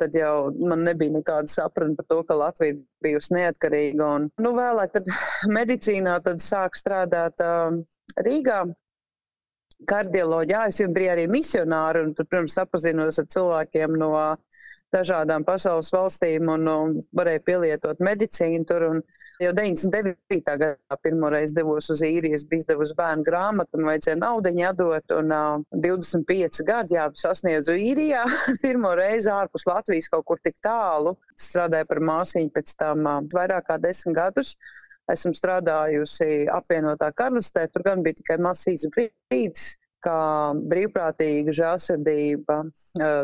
[0.00, 4.08] tad jau man nebija nekāda sapratne par to, ka Latvija bijusi neatkarīga.
[4.16, 5.10] Un, nu, vēlāk tad
[5.58, 7.76] medicīnā tad sāk strādāt uh,
[8.24, 8.64] Rīgā
[9.90, 10.66] kardioloģijā.
[10.70, 14.12] Es jau biju arī misionāri un, protams, sapazinos ar cilvēkiem no
[14.94, 18.86] dažādām pasaules valstīm un, un varēja pielietot medicīnu tur.
[18.90, 19.00] Un
[19.42, 20.42] jau 99.
[20.60, 25.16] gadā pirmoreiz devos uz īriju, es biju izdevusi bērnu grāmatu un vajadzēja naudu atdot.
[25.18, 28.24] Un uh, 25 gadi jā, sasniedzu īrijā
[28.62, 31.16] pirmo reizi ārpus Latvijas kaut kur tik tālu.
[31.34, 34.54] Strādāju par māsīņu pēc tam uh, vairāk kā desmit gadus.
[35.12, 40.18] Esmu strādājusi apvienotā karalistē, tur gan bija tikai masīvs brīdis kā
[40.70, 42.58] brīvprātīga žēlsirdība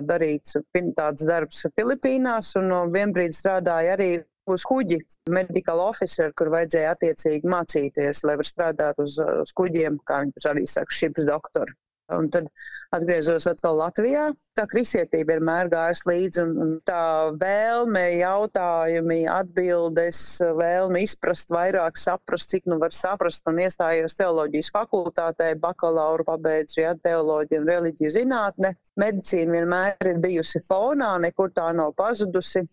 [0.08, 0.56] darīts
[0.96, 4.10] tāds darbs Filipīnās, un vienbrīd strādāja arī
[4.50, 4.98] uz kuģi,
[5.30, 10.66] medical officer, kur vajadzēja attiecīgi mācīties, lai var strādāt uz, uz kuģiem, kā viņi arī
[10.70, 11.76] saka, šips doktori.
[12.16, 12.48] Un tad
[12.94, 14.28] atgriezos atkal Latvijā.
[14.58, 17.02] Tā krisietība vienmēr gājusi līdzi, un, un tā
[17.40, 20.20] vēlme, jautājumi, atbildes,
[20.58, 26.94] vēlme izprast vairāk, saprast, cik nu var saprast, un iestājos teoloģijas fakultātē, bakalauru pabeidzu, ja,
[26.98, 28.74] teoloģiju un reliģiju zinātne.
[29.00, 32.66] Medicīna vienmēr ir bijusi fonā, nekur tā nav pazudusi.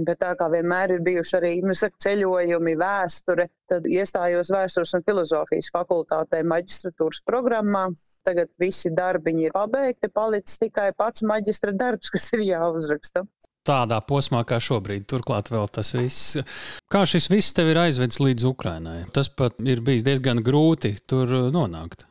[0.00, 5.04] Bet tā kā vienmēr ir bijuši arī nu, saku, ceļojumi, vēsture, tad iestājos vēstures un
[5.04, 7.90] filozofijas fakultātē maģistratūras programmā.
[8.24, 13.26] Tagad visi darbiņi ir pabeigti, palicis tikai pats maģistra darbs, kas ir jāuzraksta.
[13.68, 16.40] Tādā posmā kā šobrīd, turklāt vēl tas viss.
[16.90, 18.96] Kā šis viss tev ir aizvedis līdz Ukrainai?
[19.14, 22.08] Tas pat ir bijis diezgan grūti tur nonākt.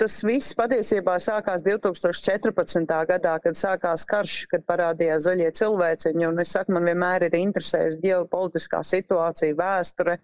[0.00, 2.90] Tas viss patiesībā sākās 2014.
[3.10, 6.26] gadā, kad sākās karš, kad parādījās zaļie cilvēciņi.
[6.28, 10.18] Un es saku, man vienmēr ir interesējusi ģeopolitiskā situācija, vēsture.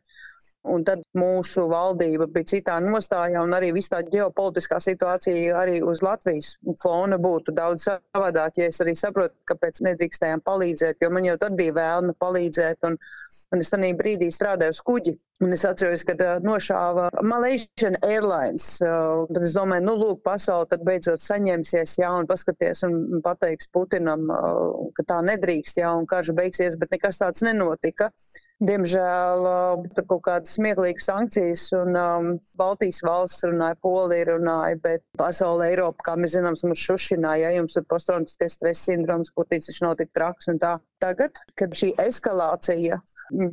[0.72, 6.04] Un tad mūsu valdība bija citā nostājā, un arī viss tā ģeopolitiskā situācija arī uz
[6.06, 8.60] Latvijas fona būtu daudz savādāk.
[8.62, 13.00] Ja es arī saprotu, kāpēc nedrīkstējām palīdzēt, jo man jau tad bija vēlme palīdzēt, un,
[13.52, 15.14] un es tajā brīdī strādāju uz kuģi.
[15.42, 18.76] Un es atceros, kad uh, nošāva Malaysian Airlines.
[18.84, 23.70] Uh, tad es domāju, nu, lūk, pasaule tad beidzot saņemsies, jā, un paskaties un pateiks
[23.74, 28.12] Putinam, uh, ka tā nedrīkst, jā, un karš beigsies, bet nekas tāds nenotika.
[28.62, 29.46] Diemžēl
[29.96, 32.28] tur kaut kādas smieklīgas sankcijas, un um,
[32.60, 37.74] Baltijas valsts runāja, Polija runāja, bet pasaule, Eiropa, kā mēs zinām, mums šušināja, ja jums
[37.80, 40.76] ir posttraumatiskais stress sindroms, kur viņš nav tik traks un tā.
[41.02, 43.00] Tagad, kad šī eskalācija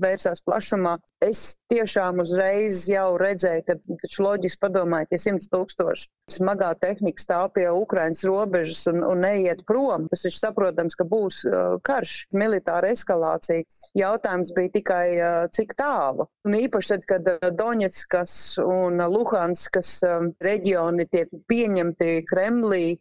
[0.02, 6.71] vērsās plašumā, es tiešām uzreiz jau redzēju, ka taču loģiski padomājiet, ja simts tūkstoši smagā
[6.82, 11.78] tehnika stāv pie Ukrainas robežas un, un neiet prom, tas ir saprotams, ka būs uh,
[11.86, 13.65] karš, militāra eskalācija.
[13.97, 16.30] Jautājums bija tikai, uh, cik tālu.
[16.47, 22.99] Un īpaši tad, kad uh, Doņetskas un Luhanskas um, reģioni tiek pieņemti Kremlī,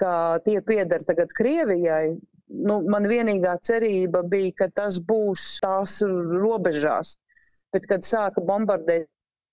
[0.00, 2.16] ka tie pieder tagad Krievijai,
[2.50, 7.16] nu, man vienīgā cerība bija, ka tas būs tās robežās.
[7.74, 9.06] Bet, kad sāka bombardēt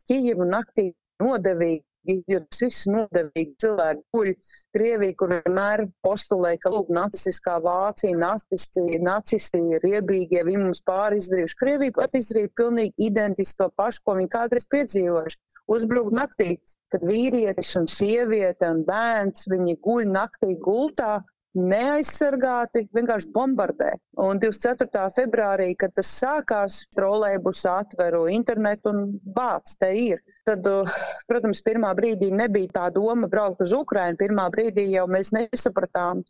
[0.08, 1.84] Kijivu naktī nodevīgi,
[2.32, 4.30] jo tas viss nodevīgi cilvēki guļ
[4.78, 11.20] Krievija, kur vienmēr postulē, ka, lūk, nacistiskā Vācija, nacisti, nacisti ir riebīgie, viņi mums pāri
[11.22, 11.60] izdarījuši.
[11.60, 15.42] Krievija pat izdarīja pilnīgi identiski to pašu, ko viņi kādreiz piedzīvojuši.
[15.76, 16.54] Uzbruk naktī,
[16.94, 21.18] kad vīrietis un sieviete un bērns, viņi guļ naktī gultā,
[21.56, 23.92] neaizsargāti, vienkārši bombardē.
[24.22, 25.08] Un 24.
[25.16, 30.24] februārī, kad tas sākās, trolēļus atveru internetu un bāc, te ir.
[30.48, 30.98] Tad, uh,
[31.30, 34.20] protams, pirmā brīdī nebija tā doma braukt uz Ukrajinu.
[34.20, 36.24] Pirmā brīdī jau mēs nesapratām,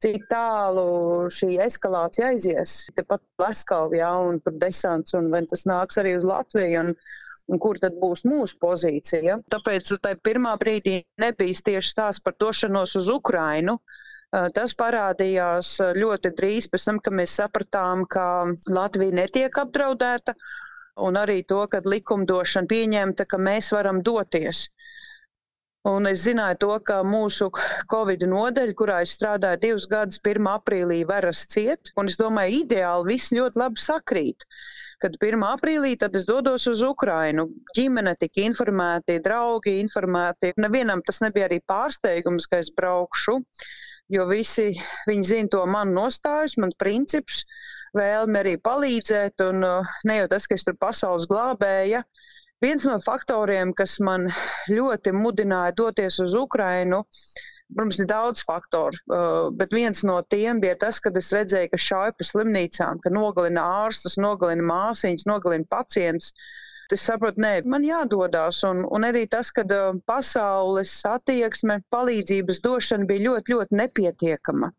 [0.00, 2.76] cik tālu šī eskalācija aizies.
[2.96, 6.86] Tepat Laskavā, un tur desants, un tas nāks arī uz Latviju.
[6.86, 6.94] Un,
[7.50, 9.40] un kur tad būs mūsu pozīcija.
[9.50, 13.80] Tāpēc tai pirmā brīdī nebija tieši stāsts par došanos uz Ukrainu.
[14.30, 18.24] Tas parādījās ļoti drīz pēc tam, kad mēs sapratām, ka
[18.70, 20.36] Latvija netiek apdraudēta,
[21.06, 24.68] un arī to, ka likumdošana pieņemta, ka mēs varam doties.
[25.90, 27.48] Un es zināju to, ka mūsu
[27.90, 30.46] Covid nodeļa, kurā es strādāju divus gadus, 1.
[30.52, 34.46] aprīlī varas ciet, un es domāju, ideāli viss ļoti labi sakrīt.
[35.02, 35.42] Kad 1.
[35.48, 37.48] aprīlī tad es dodos uz Ukrainu.
[37.74, 40.52] Ģimene tika informēti, draugi informēti.
[40.60, 43.40] Nevienam tas nebija arī pārsteigums, ka es braukšu.
[43.40, 43.70] Uh,
[44.10, 44.72] jo visi
[45.08, 47.44] viņi zina to manu nostājus, man principus,
[47.96, 52.04] vēlmi arī palīdzēt, un uh, ne jau tas, ka es tur pasaules glābēja.
[52.60, 54.28] Viens no faktoriem, kas man
[54.68, 57.04] ļoti mudināja doties uz Ukrainu,
[57.70, 61.78] Protams, ir daudz faktoru, uh, bet viens no tiem bija tas, kad es redzēju, ka
[61.78, 66.32] šauja pa slimnīcām, ka nogalina ārstus, nogalina māsīņas, nogalina pacientus.
[66.34, 66.59] Uh,
[66.96, 68.60] es saprotu, nē, man jādodas.
[68.68, 69.64] Un, un arī tas, ka
[70.06, 74.70] pasaules attieksme, palīdzības došana bija ļoti, ļoti nepietiekama.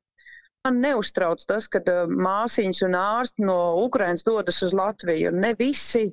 [0.65, 1.81] Man neuztrauc tas, ka
[2.25, 5.31] māsīņas un ārsti no Ukrainas dodas uz Latviju.
[5.33, 6.03] Ne visi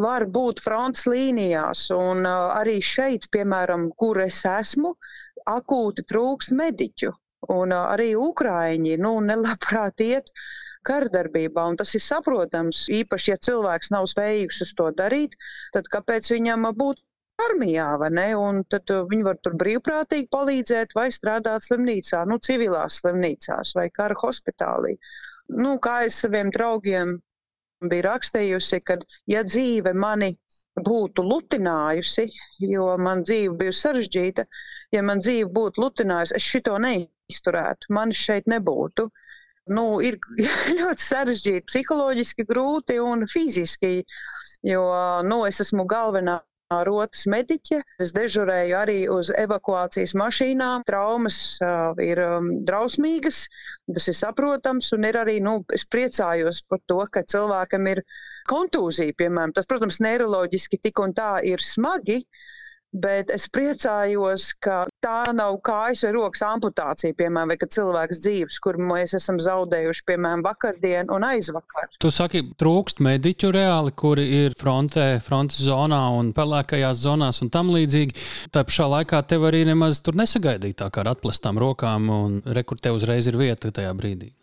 [0.00, 1.88] var būt frontes līnijās.
[1.92, 4.94] Un arī šeit, piemēram, kur es esmu,
[5.56, 7.12] akūti trūks mediķu.
[7.52, 10.32] Un arī Ukrāņi nu, nelabprāt iet
[10.88, 11.66] kardarbībā.
[11.72, 15.36] Un tas ir saprotams, īpaši, ja cilvēks nav spējīgs uz to darīt,
[15.74, 17.02] tad kāpēc viņam būtu
[17.46, 18.28] armijā, vai ne?
[18.36, 23.88] Un tad uh, viņi var tur brīvprātīgi palīdzēt vai strādāt slimnīcā, nu, civilās slimnīcās vai
[23.94, 24.96] kara hospitālī.
[25.50, 27.16] Nu, kā es saviem draugiem
[27.90, 28.98] biju rakstījusi, ka
[29.30, 30.34] ja dzīve mani
[30.80, 32.28] būtu lutinājusi,
[32.72, 34.44] jo man dzīve bija sarežģīta,
[34.94, 39.08] ja man dzīve būtu lutinājusi, es šito neizturētu, man šeit nebūtu.
[39.76, 40.18] Nu, ir
[40.80, 44.00] ļoti sarežģīti, psiholoģiski grūti un fiziski.
[44.66, 44.84] Jo
[45.24, 46.40] nu, es esmu galvenā
[46.86, 47.80] rotas mediķe.
[48.02, 50.84] Es dežurēju arī uz evakuācijas mašīnām.
[50.86, 53.42] Traumas uh, ir um, drausmīgas,
[53.90, 58.04] tas ir saprotams, un ir arī, nu, es priecājos par to, ka cilvēkam ir
[58.50, 59.54] kontūzija, piemēram.
[59.56, 62.20] Tas, protams, neiroloģiski tik un tā ir smagi,
[62.90, 68.58] Bet es priecājos, ka tā nav kājas vai rokas amputācija, piemēram, vai ka cilvēks dzīves,
[68.64, 71.86] kur mēs esam zaudējuši, piemēram, vakardien un aizvakar.
[72.02, 77.70] Tu saki, trūkst mediķu reāli, kuri ir frontē, frontes zonā un pelēkajās zonās un tam
[77.76, 78.18] līdzīgi.
[78.50, 82.82] Tā pašā laikā tev arī nemaz tur nesagaidīja tā kā ar atplestām rokām un rekur
[82.82, 84.34] te uzreiz ir vieta tajā brīdī.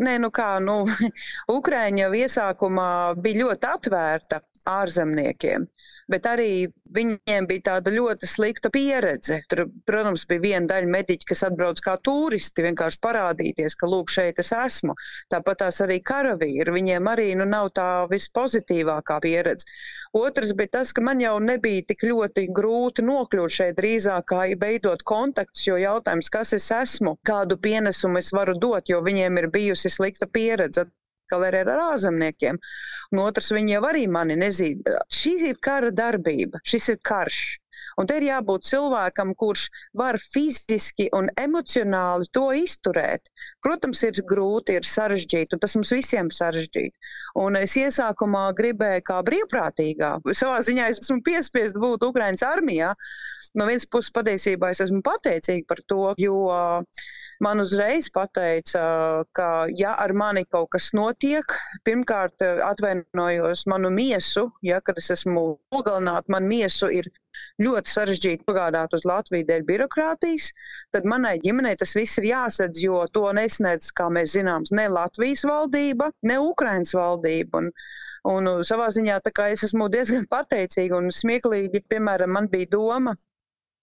[0.00, 0.82] Nē, nu kā, nu,
[1.58, 2.88] Ukraiņa jau iesākumā
[3.20, 5.68] bija ļoti atvērta ārzemniekiem
[6.10, 6.48] bet arī
[6.96, 9.40] viņiem bija tāda ļoti slikta pieredze.
[9.48, 14.40] Tur, protams, bija viena daļa mediķi, kas atbrauc kā turisti, vienkārši parādīties, ka lūk, šeit
[14.42, 14.96] es esmu.
[15.32, 19.68] Tāpat tās arī karavīri, viņiem arī nu, nav tā vispozitīvākā pieredze.
[20.14, 25.02] Otrs bija tas, ka man jau nebija tik ļoti grūti nokļūt šeit drīzāk kā veidot
[25.02, 29.90] kontaktus, jo jautājums, kas es esmu, kādu pienesumu es varu dot, jo viņiem ir bijusi
[29.90, 30.86] slikta pieredze
[31.32, 32.60] arī ar ārzemniekiem.
[33.12, 35.00] Un otrs, viņi jau arī mani nezina.
[35.08, 37.42] Šī ir kara darbība, šis ir karš.
[38.00, 39.68] Un te ir jābūt cilvēkam, kurš
[40.00, 43.30] var fiziski un emocionāli to izturēt.
[43.62, 47.12] Protams, ir grūti, ir sarežģīti, un tas mums visiem ir sarežģīti.
[47.44, 52.94] Un es iesākumā gribēju, kā brīvprātīgā, savā ziņā es esmu piespiest būt Ukraiņas armijā.
[53.54, 57.04] No vienas puses, patiesībā es esmu pateicīga par to, jo uh,
[57.42, 58.84] man uzreiz pateica,
[59.36, 65.44] ka ja ar mani kaut kas notiek, pirmkārt atvainojos manu miesu, ja, kad es esmu
[65.74, 67.10] nogalināta, man miesu ir
[67.62, 70.52] ļoti sarežģīti pagādāt uz Latviju dēļ birokrātijas,
[70.94, 75.44] tad manai ģimenei tas viss ir jāsadz, jo to nesniedz, kā mēs zinām, ne Latvijas
[75.48, 77.64] valdība, ne Ukrainas valdība.
[77.64, 77.70] Un,
[78.24, 79.18] Un savā ziņā
[79.52, 81.82] es esmu diezgan pateicīga un smieklīgi.
[81.92, 83.12] Piemēram, man bija doma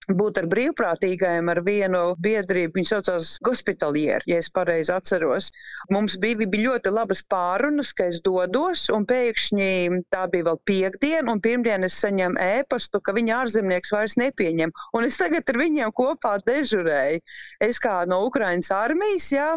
[0.09, 2.73] būt ar brīvprātīgajiem, ar vienu biedrību.
[2.77, 5.51] Viņa saucās Hospitalieri, ja es pareizi atceros.
[5.93, 11.35] Mums bija, bija ļoti labas pārunas, ka es dodos, un pēkšņi tā bija vēl piekdiena,
[11.35, 14.73] un pirmdien es saņēmu ēpastu, ka viņa ārzemnieks vairs nepieņem.
[14.97, 17.21] Un es tagad ar viņiem kopā dežurēju.
[17.61, 19.53] Es kā no Ukrainas armijas, jā,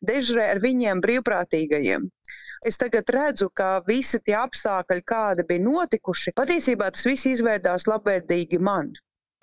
[0.00, 2.10] dežurēju ar viņiem brīvprātīgajiem
[2.64, 8.56] es tagad redzu, ka visi tie apstākļi, kādi bija notikuši, patiesībā tas viss izvērdās labvēlīgi
[8.56, 8.94] man.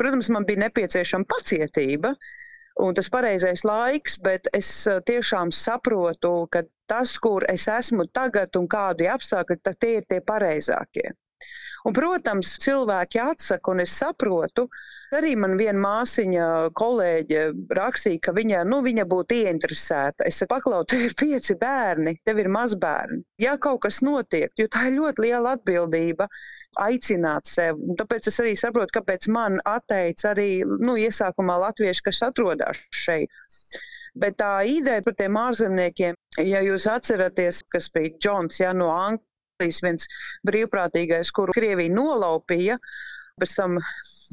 [0.02, 2.16] Protams, man bija nepieciešama pacietība
[2.82, 8.56] un tas pareizais laiks, bet es eh, tiešām saprotu, ka tas, kur es esmu tagad
[8.60, 11.12] un kādi apstākļi, tie ir tie pareizākie.
[11.86, 14.68] Un, protams, cilvēki atsaka, un es saprotu,
[15.12, 16.44] Arī man viena māsiņa
[16.80, 17.40] kolēģe
[17.76, 20.24] rakstīja, ka viņa, nu, viņa būtu ieinteresēta.
[20.30, 23.20] Es saku, paklau, tev ir pieci bērni, tev ir mazbērni.
[23.44, 26.30] Ja kaut kas notiek, jo tā ir ļoti liela atbildība
[26.80, 27.82] aicināt sev.
[28.00, 33.36] Tāpēc es arī saprotu, kāpēc man atteica arī nu, iesākumā latvieši, kas atrodas šeit.
[34.16, 39.84] Bet tā ideja par tiem ārzemniekiem, ja jūs atceraties, kas bija Džons ja, no Anglijas,
[39.84, 40.08] viens
[40.48, 42.80] brīvprātīgais, kuru Krievija nolaupīja,
[43.40, 43.80] pēc tam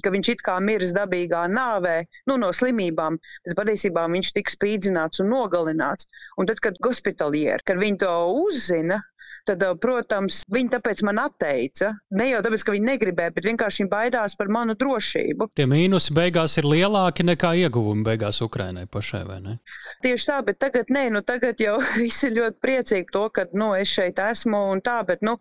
[0.05, 1.99] ka viņš it kā miris dabīgā nāvē,
[2.31, 6.09] nu, no slimībām, bet patiesībā viņš tika spīdzināts un nogalināts.
[6.39, 9.03] Un tad, kad hospitalieri, kad viņi to uzzina,
[9.49, 11.93] tad, protams, viņi tāpēc man atteica.
[12.19, 15.51] Ne jau tāpēc, ka viņi negribēja, bet vienkārši viņi baidās par manu drošību.
[15.59, 19.57] Tie mīnusi beigās ir lielāki nekā ieguvumi beigās Ukrainai pašai, vai ne?
[20.05, 23.73] Tieši tā, bet tagad nē, nu tagad jau visi ir ļoti priecīgi to, ka, nu,
[23.79, 25.39] es šeit esmu un tā, bet, nu,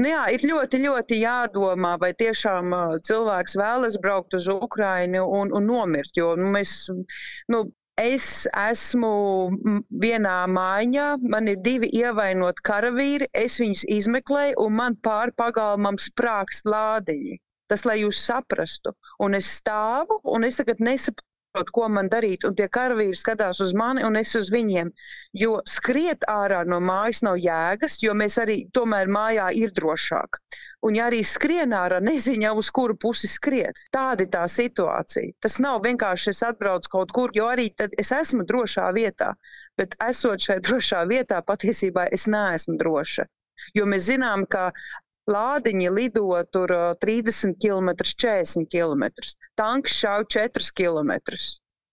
[0.00, 2.72] Nu jā, ir ļoti, ļoti jādomā, vai tiešām
[3.08, 6.16] cilvēks vēlas braukt uz Ukrajinu un, un nomirt.
[6.16, 6.72] Jo nu, mēs,
[7.52, 7.60] nu,
[8.00, 9.12] es esmu
[10.04, 16.72] vienā mājā, man ir divi ievainoti karavīri, es viņus izmeklēju, un man pāri pagalmam sprākst
[16.72, 17.36] lādiņi.
[17.68, 18.96] Tas, lai jūs saprastu.
[19.24, 23.72] Un es stāvu, un es tagad nesaprotu ko man darīt, un tie karavīri skatās uz
[23.76, 24.90] mani un es uz viņiem.
[25.36, 30.40] Jo skriet ārā no mājas nav jēgas, jo mēs arī tomēr mājā ir drošāk.
[30.88, 33.84] Un ja arī skrien ārā, neziņā uz kuru pusi skriet.
[33.92, 35.36] Tāda ir tā situācija.
[35.44, 37.68] Tas nav vienkārši es atbraucu kaut kur, jo arī
[38.00, 39.34] es esmu drošā vietā,
[39.76, 43.28] bet esot šajā drošā vietā, patiesībā es neesmu droša.
[43.76, 44.70] Jo mēs zinām, ka
[45.30, 46.72] Lādiņi lido tur
[47.04, 49.04] 30 km, 40 km.
[49.54, 51.12] Tanks šauj 4 km.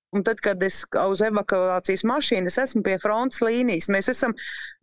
[0.10, 4.34] Un tad, kad es uz evakuācijas mašīnas esmu pie frontes līnijas, mēs esam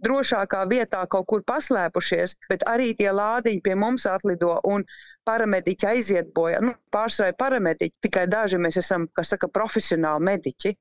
[0.06, 4.84] drošākā vietā kaut kur paslēpušies, bet arī tie lādiņi pie mums atlido un
[5.26, 6.60] paramediķi aiziet bojā.
[6.62, 10.76] Nu, pārsvarā paramediķi, tikai daži mēs esam, kas saka, profesionāli mediķi.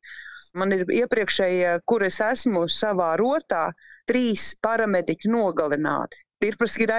[0.61, 3.71] Man ir iepriekšējie, kur es esmu savā rotā,
[4.05, 6.21] trīs paramediķi nogalināti.
[6.45, 6.93] Tirpras ir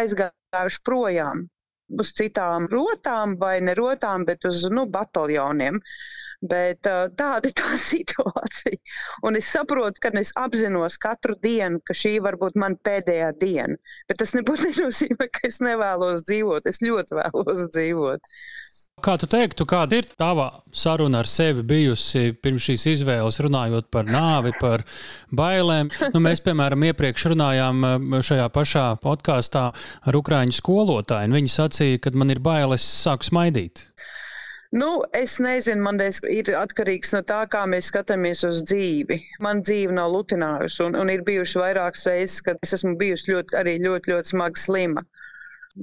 [0.47, 1.47] aizgājuši projām
[2.03, 5.81] uz citām rotām vai ne rotām, bet uz nu, bataljoniem.
[6.43, 8.77] Bet tāda ir tā situācija.
[9.25, 13.77] Un es saprotu, ka es apzinos katru dienu, ka šī var būt mana pēdējā diena.
[14.09, 16.69] Bet tas nebūtu nenozīmē, ka es nevēlos dzīvot.
[16.69, 18.37] Es ļoti vēlos dzīvot.
[19.05, 24.07] Kā tu teiktu, kāda ir tava saruna ar sevi bijusi pirms šīs izvēles, runājot par
[24.09, 24.87] nāvi, par
[25.37, 25.91] bailēm?
[26.15, 27.85] Nu, mēs, piemēram, iepriekš runājām
[28.25, 29.67] šajā pašā podkāstā
[30.01, 33.85] ar Ukrāņu skolotāju, un viņi sacīja, ka man ir bailes, sāku smaidīt.
[34.73, 39.21] Nu, es nezinu, man tas ir atkarīgs no tā, kā mēs skatāmies uz dzīvi.
[39.45, 43.61] Man dzīve nav lutinājusi, un, un ir bijuši vairākas reizes, kad es esmu bijusi ļoti,
[43.61, 45.05] arī ļoti, ļoti smagi slima.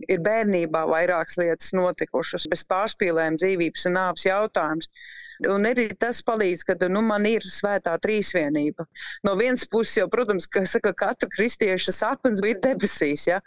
[0.09, 4.89] Ir bērnībā vairākas lietas notikušas, bez pārspīlējuma dzīvības un nāves jautājums.
[5.49, 8.85] Un arī tas palīdz, ka nu, man ir svētā trīsvienība.
[9.25, 13.39] No vienas puses, jau, protams, ka saka, katra kristieša sapnis ir debesīs, ja?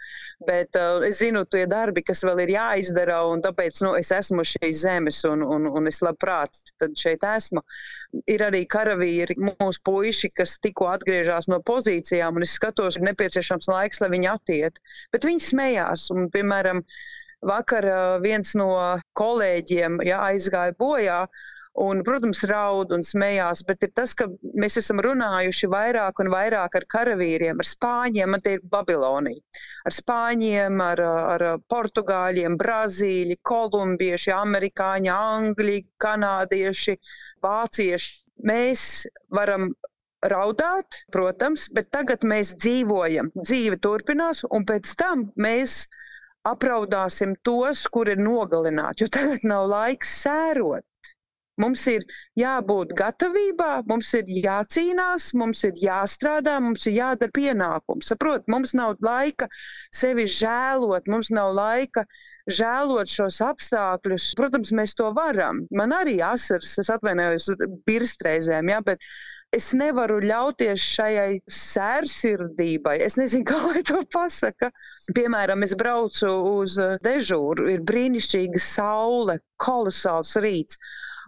[0.47, 4.45] bet uh, es zinu, tie darbi, kas vēl ir jāizdara, un tāpēc nu, es esmu
[4.47, 6.57] šīs zemes, un, un, un es labprāt
[6.99, 7.63] šeit esmu.
[8.31, 13.69] Ir arī karavīri, mūsu puiši, kas tikko atgriežas no pozīcijām, un es skatos, ir nepieciešams
[13.71, 14.81] laiks, lai viņi attiet.
[15.15, 16.83] Bet viņi smējās, un, piemēram,
[17.47, 18.71] vakar uh, viens no
[19.19, 21.21] kolēģiem ja, aizgāja bojā
[21.77, 26.79] un, protams, raud un smējās, bet ir tas, ka mēs esam runājuši vairāk un vairāk
[26.81, 29.43] ar karavīriem, ar spāņiem, man te ir Babilonija,
[29.89, 31.03] ar spāņiem, ar,
[31.37, 36.97] ar portugāļiem, brazīļi, kolumbieši, amerikāņi, angļi, kanādieši,
[37.45, 38.17] vācieši.
[38.47, 38.81] Mēs
[39.33, 39.71] varam
[40.25, 45.85] raudāt, protams, bet tagad mēs dzīvojam, dzīve turpinās, un pēc tam mēs
[46.47, 50.85] apraudāsim tos, kuri ir nogalināti, jo tagad nav laiks sērot.
[51.63, 52.03] Mums ir
[52.37, 58.11] jābūt gatavībā, mums ir jācīnās, mums ir jāstrādā, mums ir jādara pienākums.
[58.13, 59.49] Saprot, mums nav laika
[60.01, 62.05] sevi žēlot, mums nav laika
[62.59, 64.35] žēlot šos apstākļus.
[64.39, 65.65] Protams, mēs to varam.
[65.73, 67.49] Man arī asaras, es atvainojos,
[67.89, 69.01] birstreizēm, ja, bet
[69.57, 72.99] es nevaru ļauties šai sērsirdībai.
[73.09, 74.71] Es nezinu, kā lai to pasaka.
[75.17, 76.77] Piemēram, es braucu uz
[77.07, 80.81] dežūru, ir brīnišķīga saule, kolosāls rīts.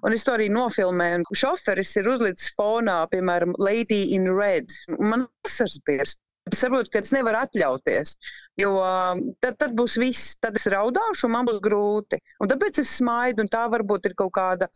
[0.07, 1.25] Un es to arī nofilmēju.
[1.25, 4.75] Un šoferis ir uzlicis fonā, piemēram, Lady in Red.
[4.99, 6.21] Man asars birst.
[6.49, 8.15] Es saprotu, ka es nevaru atļauties,
[8.57, 12.21] jo um, tad, tad būs viss, tad es raudāšu, un man būs grūti.
[12.41, 14.71] Un tāpēc es smaidu, un tā varbūt ir kaut kāda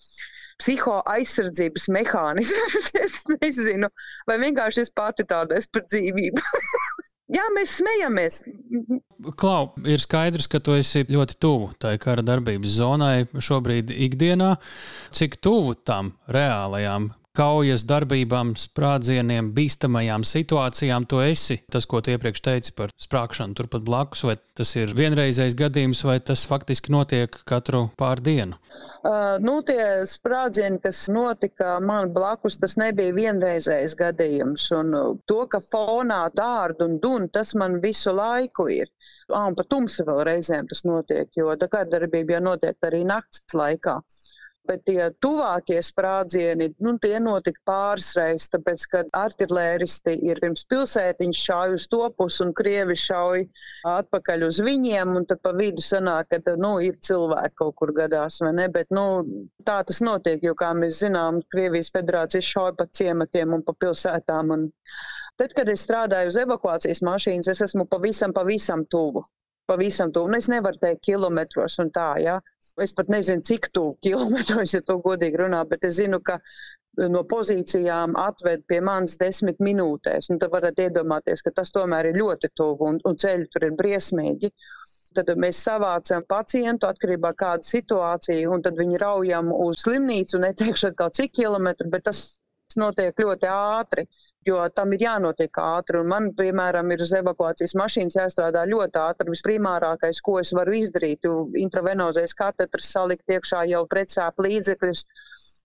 [0.60, 2.90] psiho aizsardzības mehānisms.
[3.06, 3.88] es nezinu,
[4.28, 6.44] vai vienkārši es pati tāda esmu par dzīvību.
[7.32, 8.42] Jā, mēs smejamies.
[9.40, 14.56] Klau, ir skaidrs, ka tu esi ļoti tuvu tai kara darbības zonai šobrīd ikdienā.
[15.16, 21.58] Cik tuvu tam reālajām kaujas darbībām, sprādzieniem, bīstamajām situācijām tu esi.
[21.72, 26.18] Tas, ko tu iepriekš teici par sprāgšanu turpat blakus, vai tas ir vienreizējs gadījums, vai
[26.20, 28.58] tas faktiski notiek katru pārdienu?
[29.02, 34.68] Uh, nu, tie sprādzieni, kas notika man blakus, tas nebija vienreizējs gadījums.
[34.76, 38.92] Un uh, to, ka fonā dārdu un dun, tas man visu laiku ir.
[39.32, 43.02] Ah, un pat tumsa vēl reizēm tas notiek, jo tā kā darbība jau notiek arī
[43.08, 43.96] nakts laikā.
[44.68, 51.40] Bet tie tuvākie sprādzieni, nu, tie notika pāris reizes, tāpēc, ka artilēristi ir pirms pilsētiņš
[51.48, 53.42] šauj uz to pusi un krievi šauj
[53.90, 58.38] atpakaļ uz viņiem, un tad pa vidu sanāk, ka, nu, ir cilvēki kaut kur gadās,
[58.44, 58.68] vai ne?
[58.76, 59.04] Bet, nu,
[59.66, 64.54] tā tas notiek, jo, kā mēs zinām, Krievijas federācija šauj pa ciematiem un pa pilsētām.
[64.54, 64.68] Un
[65.42, 69.26] tad, kad es strādāju uz evakuācijas mašīnas, es esmu pavisam, pavisam tuvu
[69.66, 70.28] pavisam tuvu.
[70.28, 72.40] Nu, es nevaru teikt kilometros un tā, ja.
[72.80, 76.38] Es pat nezinu, cik tuvu kilometros, ja to godīgi runā, bet es zinu, ka
[77.12, 80.30] no pozīcijām atved pie manis desmit minūtēs.
[80.32, 83.76] Un tad varat iedomāties, ka tas tomēr ir ļoti tuvu un, un ceļi tur ir
[83.78, 84.52] briesmīgi.
[85.12, 90.40] Tad mēs savācam pacientu atkarībā no kāda situācija, un tad viņi raujam uz slimnīcu.
[90.40, 92.22] Neteikšu atkal cik kilometru, bet tas
[92.80, 94.04] notiek ļoti ātri,
[94.46, 96.00] jo tam ir jānotiek ātri.
[96.02, 99.34] Un man, piemēram, ir uz evakuācijas mašīnas jāstrādā ļoti ātri.
[99.34, 105.06] Visprimārākais, ko es varu izdarīt, ir intravenozais katetrs, salikt iekšā jau precēp līdzekļus.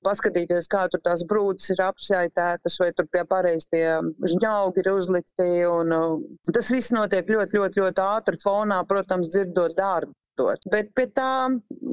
[0.06, 3.88] Paskatīties, kā tur tās brūces ir apsaitētas, vai tur pie pareizi tie
[4.34, 5.50] žņaugi ir uzlikti.
[5.66, 10.62] Un, uh, tas viss notiek ļoti, ļoti, ļoti ātri fonā, protams, dzirdot darbu liekot.
[10.72, 11.50] Bet pie tā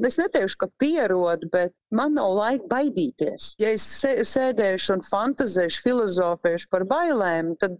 [0.07, 3.55] es neteikšu, ka pierod, bet man nav laika baidīties.
[3.59, 7.77] Ja es sēdēšu un fantazēšu, filozofēšu par bailēm, tad,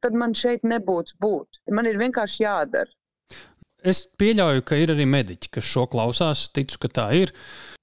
[0.00, 1.60] tad man šeit nebūtu būt.
[1.70, 2.90] Man ir vienkārši jādara.
[3.84, 7.32] Es pieļauju, ka ir arī mediķi, kas šo klausās, ticu, ka tā ir.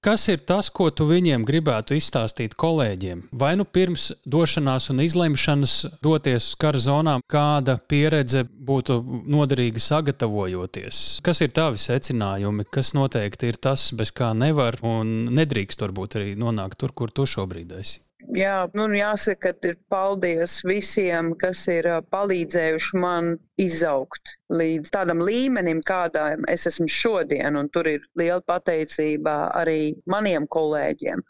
[0.02, 3.20] Kas ir tas, ko tu viņiem gribētu izstāstīt kolēģiem?
[3.38, 8.98] Vai nu pirms došanās un izlemšanas doties uz kara zonām, kāda pieredze būtu
[9.30, 11.20] noderīga sagatavojoties?
[11.22, 16.34] Kas ir tavi secinājumi, kas noteikti ir tas, bez kā nevar un nedrīkst varbūt arī
[16.34, 18.02] nonākt tur, kur tu šobrīd esi?
[18.30, 25.82] Jā, nu, jāsaka, ka ir paldies visiem, kas ir palīdzējuši man izaugt līdz tādam līmenim,
[25.82, 27.58] kādā es esmu šodien.
[27.58, 31.24] Un tur ir liela pateicība arī maniem kolēģiem.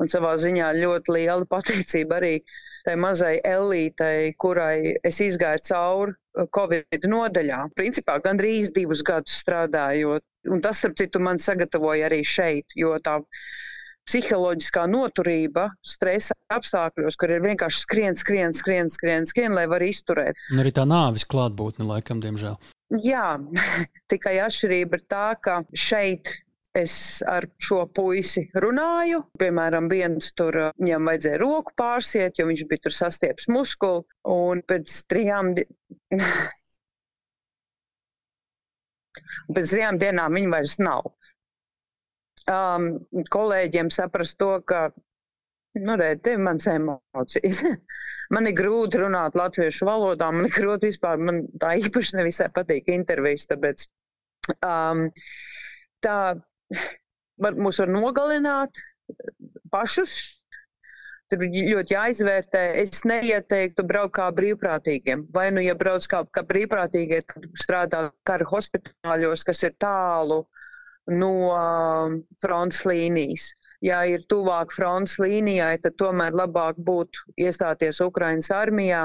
[0.00, 2.34] Un savā ziņā ļoti liela pateicība arī
[2.86, 7.66] tai mazai elītei, kurai es izgāju cauri Covid nodaļā.
[7.76, 10.24] Principā gandrīz divus gadus strādājot.
[10.48, 13.18] Un tas, starp citu, man sagatavoja arī šeit, jo tā
[14.08, 20.38] psiholoģiskā noturība stresa apstākļos, kur ir vienkārši skrien, skrien, skrien, skrien, skrien lai var izturēt.
[20.54, 22.56] Un arī tā nāvis klātbūtne, laikam, diemžēl.
[23.04, 23.38] Jā,
[24.12, 26.32] tikai atšķirība ir tā, ka šeit
[26.76, 29.24] es ar šo puisi runāju.
[29.40, 34.04] Piemēram, viens tur viņam vajadzēja roku pārsiet, jo viņš bija tur sastieps muskuli.
[34.30, 35.66] Un pēc trijām, di...
[39.54, 41.10] pēc trijām dienām viņa vairs nav
[42.48, 42.90] um,
[43.34, 44.88] kolēģiem saprast to, ka
[45.78, 47.60] Nu, redz, te ir mans emocijas.
[48.34, 52.90] man ir grūti runāt latviešu valodā, man ir grūti vispār, man tā īpaši nevisai patīk
[52.90, 53.86] intervijas, tāpēc
[54.66, 55.06] um,
[56.02, 56.16] tā
[57.38, 58.82] var, mūs var nogalināt
[59.70, 60.18] pašus.
[61.30, 62.60] Tur ļoti jāizvērtē.
[62.82, 65.28] Es neieteiktu braukt kā brīvprātīgiem.
[65.30, 70.59] Vai nu, ja brauc kā, kā brīvprātīgie, tad strādā kara hospitāļos, kas ir tālu uh,
[71.08, 73.50] no um, frontes līnijas.
[73.80, 79.04] Ja ir tuvāk frontes līnijai, tad tomēr labāk būtu iestāties Ukraiņas armijā.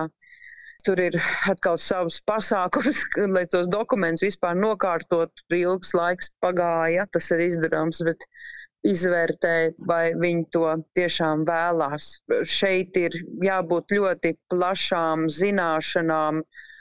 [0.85, 1.15] Tur ir
[1.49, 5.45] atkal savs pasākums, lai tos dokumentus vispār nokārtot.
[5.49, 8.27] Ilgs laiks pagāja, tas ir izdarāms, bet
[8.85, 10.67] izvērtēt, vai viņi to
[10.99, 12.11] tiešām vēlās.
[12.45, 16.74] Šeit ir jābūt ļoti plašām zināšanām, uh,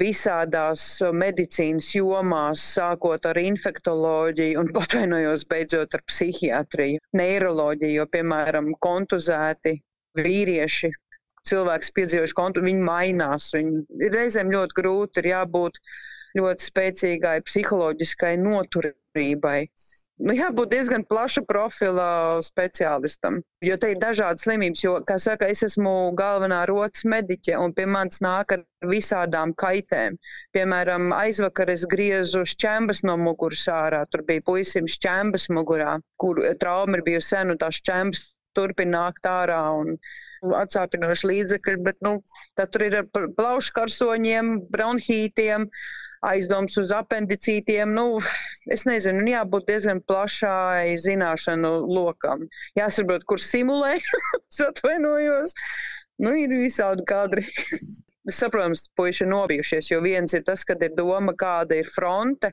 [0.00, 8.72] visādās uh, medicīnas jomās, sākot ar infektoloģiju un patvainojos beidzot ar psihiatriju, neiroloģiju, jo, piemēram,
[8.86, 9.76] kontuzēti
[10.16, 10.92] vīrieši,
[11.46, 13.50] cilvēks piedzīvojuši kontu, viņi mainās.
[13.56, 15.80] Viņi reizēm ļoti grūti ir jābūt
[16.36, 19.60] ļoti spēcīgai psiholoģiskai noturībai
[20.18, 23.40] jābūt diezgan plaša profila speciālistam.
[23.64, 27.86] Jo te ir dažādas slimības, jo, kā saka, es esmu galvenā rotas mediķe un pie
[27.86, 30.16] manis nāk ar visādām kaitēm.
[30.56, 34.04] Piemēram, aizvakar es griezu šķembas no muguras ārā.
[34.10, 38.24] Tur bija puisim šķembas mugurā, kur trauma ir bijusi sen un tās šķembas
[38.56, 39.60] turpina nākt ārā.
[39.82, 39.98] Un,
[40.46, 42.18] atsāpinoši līdzekļi, bet nu,
[42.60, 47.92] tur ir ar plaušu karsoņiem, bronhītiem, uh, aizdoms uz apendicītiem.
[47.96, 48.20] Nu,
[48.72, 52.46] es nezinu, nu, jābūt diezgan plašai zināšanu lokam.
[52.78, 53.96] Jāsaprot, kur simulē,
[54.68, 55.54] atvainojos.
[56.22, 57.46] Nu, ir visādi kadri.
[58.38, 62.50] Saprotams, puiši ir nobijušies, jo viens ir tas, kad ir doma, kāda ir fronte,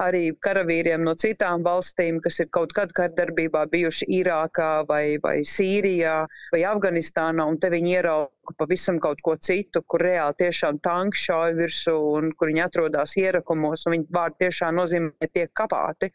[0.00, 6.16] arī karavīriem no citām valstīm, kas ir kaut kad kardarbībā bijuši Irākā vai, vai Sīrijā
[6.52, 11.56] vai Afganistānā, un te viņi ierauga pavisam kaut ko citu, kur reāli tiešām tanki šauj
[11.60, 16.10] virsū un kur viņi atrodas ierakumos, un viņi vārdi tiešām nozīmē tiek kapāti.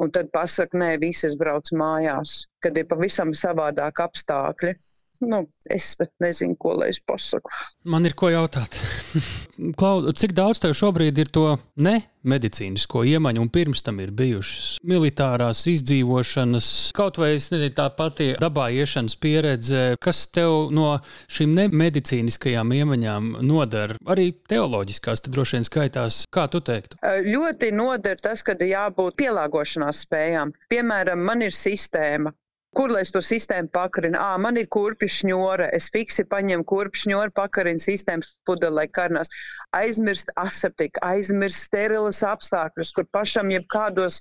[0.00, 4.76] Un tad pasaka, nē, visas brauc mājās, kad ir pavisam savādāk apstākļi
[5.20, 7.52] nu, es pat nezinu, ko lai es pasaku.
[7.90, 8.78] Man ir ko jautāt.
[9.80, 11.46] Klau, cik daudz tev šobrīd ir to
[11.76, 11.98] ne
[12.28, 18.68] medicīnisko iemaņu, un pirms tam ir bijušas militārās izdzīvošanas, kaut vai nezinu, tā pati dabā
[18.76, 20.92] iešanas pieredze, kas tev no
[21.32, 27.00] šīm nemedicīniskajām iemaņām nodara, arī teoloģiskās, tad droši vien skaitās, kā tu teiktu?
[27.26, 30.52] Ļoti nodara tas, ka jābūt pielāgošanās spējām.
[30.72, 32.34] Piemēram, man ir sistēma,
[32.78, 34.18] Kur lai es to sistēmu pakarinu?
[34.20, 39.32] Ā, man ir kurpju šņore, es fiksi paņemu kurpju šņori, pakarinu sistēmas pudelē karnās.
[39.74, 44.20] Aizmirst aseptiku, aizmirst sterilas apstākļus, kur pašam jebkādos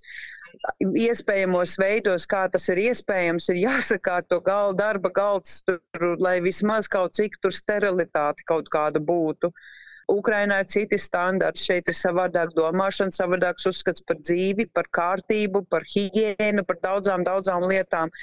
[0.81, 7.13] iespējamos veidos, kā tas ir iespējams, ir jāsakārto galda darba galds, tur, lai vismaz kaut
[7.21, 9.53] cik tur sterilitāte kaut kāda būtu.
[9.53, 9.67] Uh,
[10.09, 15.85] Ukrainā ir citi standarti, šeit ir savādāk domāšana, savādāks uzskats par dzīvi, par kārtību, par
[15.93, 18.13] higiēnu, par daudzām, daudzām lietām.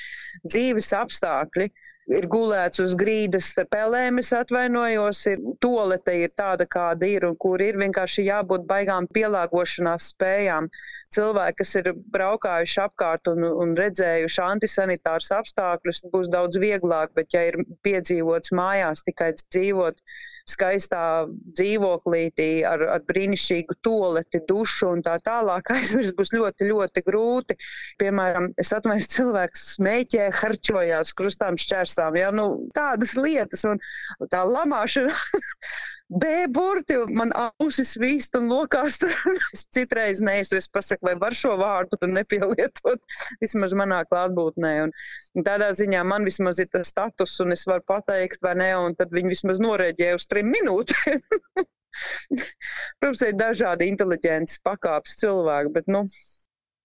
[0.44, 1.70] Dzīves apstākļi
[2.06, 7.62] ir gulēts uz grīdas pelēm, es atvainojos, ir tolete ir tāda, kāda ir, un kur
[7.62, 10.70] ir vienkārši jābūt baigām pielāgošanās spējām.
[11.16, 17.46] Cilvēki, kas ir braukājuši apkārt un, un redzējuši antisanitārus apstākļus, būs daudz vieglāk, bet ja
[17.50, 20.00] ir piedzīvots mājās tikai dzīvot,
[20.46, 21.26] skaistā
[21.58, 27.58] dzīvoklītī ar, ar brīnišķīgu toleti, dušu un tā tālāk aizmirst būs ļoti, ļoti grūti.
[28.02, 33.82] Piemēram, es atvainojos, cilvēks smēķē, harčojās krustām šķērsām, ja, nu, tādas lietas un
[34.30, 35.14] tā lamāšana.
[36.08, 39.00] B burti, man ausis vīst un lokās.
[39.56, 43.02] es citreiz neesmu, es pasaku, vai var šo vārdu nepielietot,
[43.42, 44.72] vismaz manā klātbūtnē.
[44.84, 44.94] Un,
[45.34, 48.94] un tādā ziņā man vismaz ir tas status, un es varu pateikt, vai ne, un
[48.94, 51.18] tad viņi vismaz norēģēja uz trim minūtēm.
[53.00, 56.04] Protams, ir dažādi inteliģences pakāpes cilvēki, bet, nu,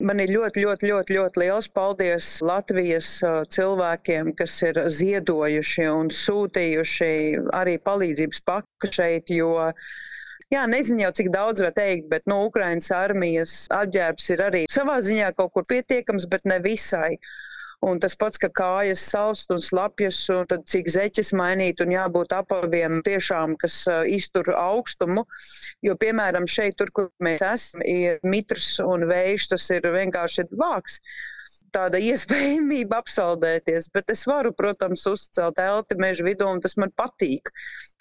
[0.01, 3.09] Man ir ļoti, ļoti, ļoti, ļoti liels paldies Latvijas
[3.55, 7.11] cilvēkiem, kas ir ziedojuši un sūtījuši
[7.59, 9.53] arī palīdzības paku šeit, jo
[10.51, 14.61] Jā, nezinu jau, cik daudz var teikt, bet no nu, Ukrainas armijas apģērbs ir arī
[14.73, 17.13] savā ziņā kaut kur pietiekams, bet ne visai.
[17.81, 22.35] Un tas pats, ka kājas salst un slapjas, un tad cik zeķes mainīt un jābūt
[22.37, 25.25] apaviem tiešām, kas uh, iztur augstumu.
[25.81, 31.01] Jo, piemēram, šeit, tur, kur mēs esam, ir mitrs un vējš, tas ir vienkārši vāks
[31.71, 37.51] tāda iespējamība apsaldēties, bet es varu, protams, uzcelt elti meža vidū, un tas man patīk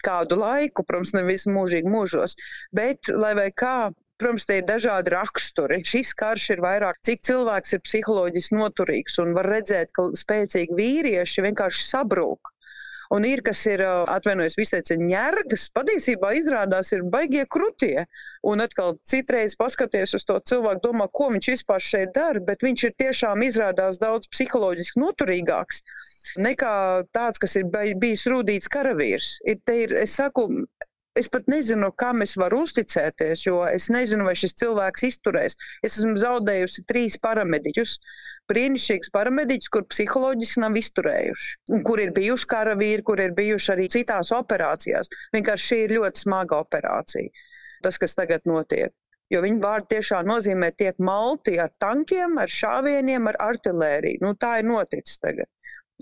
[0.05, 2.35] kādu laiku, protams, nevis mūžīgi mūžos.
[2.75, 3.91] Bet, lai vai kā,
[4.21, 5.81] Protams, tie ir dažādi raksturi.
[5.91, 11.45] Šis karš ir vairāk, cik cilvēks ir psiholoģiski noturīgs un var redzēt, ka spēcīgi vīrieši
[11.47, 12.51] vienkārši sabrūk.
[13.11, 18.05] Un ir, kas ir, atvainojos, visteica ņērgas, patiesībā izrādās ir baigie krutie.
[18.47, 22.85] Un atkal citreiz paskaties uz to cilvēku, domā, ko viņš vispār šeit dara, bet viņš
[22.87, 25.83] ir tiešām izrādās daudz psiholoģiski noturīgāks
[26.45, 26.75] nekā
[27.11, 27.67] tāds, kas ir
[27.99, 29.33] bijis rūdīts karavīrs.
[29.43, 30.47] Ir, ir, es saku,
[31.19, 35.57] Es pat nezinu, kam es varu uzticēties, jo es nezinu, vai šis cilvēks izturēs.
[35.83, 37.97] Es esmu zaudējusi trīs paramediķus.
[38.51, 41.51] Brīnišķīgs paramediķis, kur psiholoģiski nav izturējuši,
[41.87, 45.11] kur ir bijuši karavīri, kur ir bijuši arī citās operācijās.
[45.35, 47.45] Vienkārši šī ir ļoti smaga operācija,
[47.83, 48.95] tas, kas tagad notiek.
[49.31, 54.23] Jo viņa vārdi tiešām nozīmē, tiek malti ar tankiem, ar šāvieniem, ar artēriju.
[54.23, 55.51] Nu, tā ir noticis tagad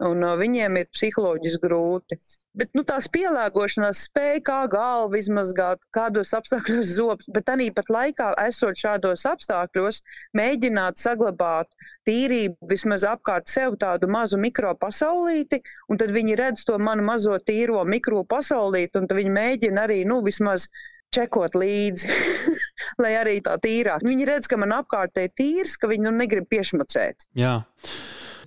[0.06, 2.18] un viņiem ir psiholoģiski grūti.
[2.60, 8.32] Bet nu, tās pielāgošanās spēja kā galva izmazgāt, kādos apstākļos zobs, bet arī pat laikā,
[8.48, 10.02] esot šādos apstākļos,
[10.38, 11.70] mēģināt saglabāt
[12.10, 17.84] tīrību vismaz apkārt sev tādu mazu mikropasaulīti, un tad viņi redz to manu mazo tīro
[17.86, 20.68] mikropasaulīti, un tad viņi mēģina arī, nu, vismaz
[21.14, 22.10] čekot līdzi,
[23.04, 24.06] lai arī tā tīrāk.
[24.06, 27.30] Viņi redz, ka man apkārt ir tīrs, ka viņi nu, negrib piešmacēt.
[27.38, 27.60] Jā.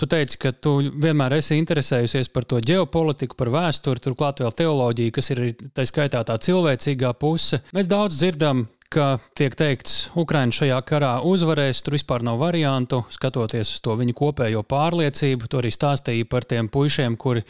[0.03, 5.13] Tu teici, ka tu vienmēr esi interesējusies par to ģeopolitiku, par vēsturi, turklāt vēl teoloģiju,
[5.15, 7.61] kas ir tā skaitā tā cilvēcīgā puse.
[7.71, 9.07] Mēs daudz dzirdam ka
[9.39, 14.65] tiek teikts, Ukraiņa šajā karā uzvarēs, tur vispār nav variantu, skatoties uz to viņu kopējo
[14.69, 15.49] pārliecību.
[15.53, 17.45] To arī stāstīja par tiem puišiem, kuri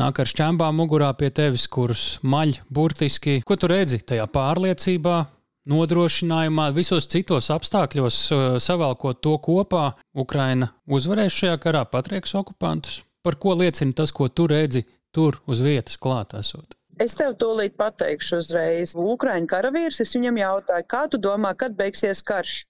[0.00, 3.40] nāk ar šķembām mugurā pie tevis, kurus maļ burtiski.
[3.48, 5.22] Ko tu redzi tajā pārliecībā?
[5.70, 13.02] Nodrošinājumā, visos citos apstākļos uh, savēlkot to kopā, Ukraina uzvarēs šajā karā, patrieks okupantus.
[13.24, 14.84] Par ko liecina tas, ko tu redzi
[15.14, 16.76] tur uz vietas klāt esot?
[17.02, 18.92] Es tev tūlīt pateikšu uzreiz.
[18.94, 22.60] Ukraiņu karavīrs, es viņam jautāju, kā tu domā, kad beigsies karš?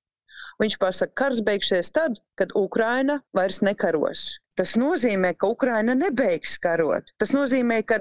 [0.62, 4.24] Viņš pasaka, karš beigsies tad, kad Ukraina vairs nekaros.
[4.58, 7.10] Tas nozīmē, ka Ukraina nebeigs karot.
[7.18, 7.98] Tas nozīmē, ka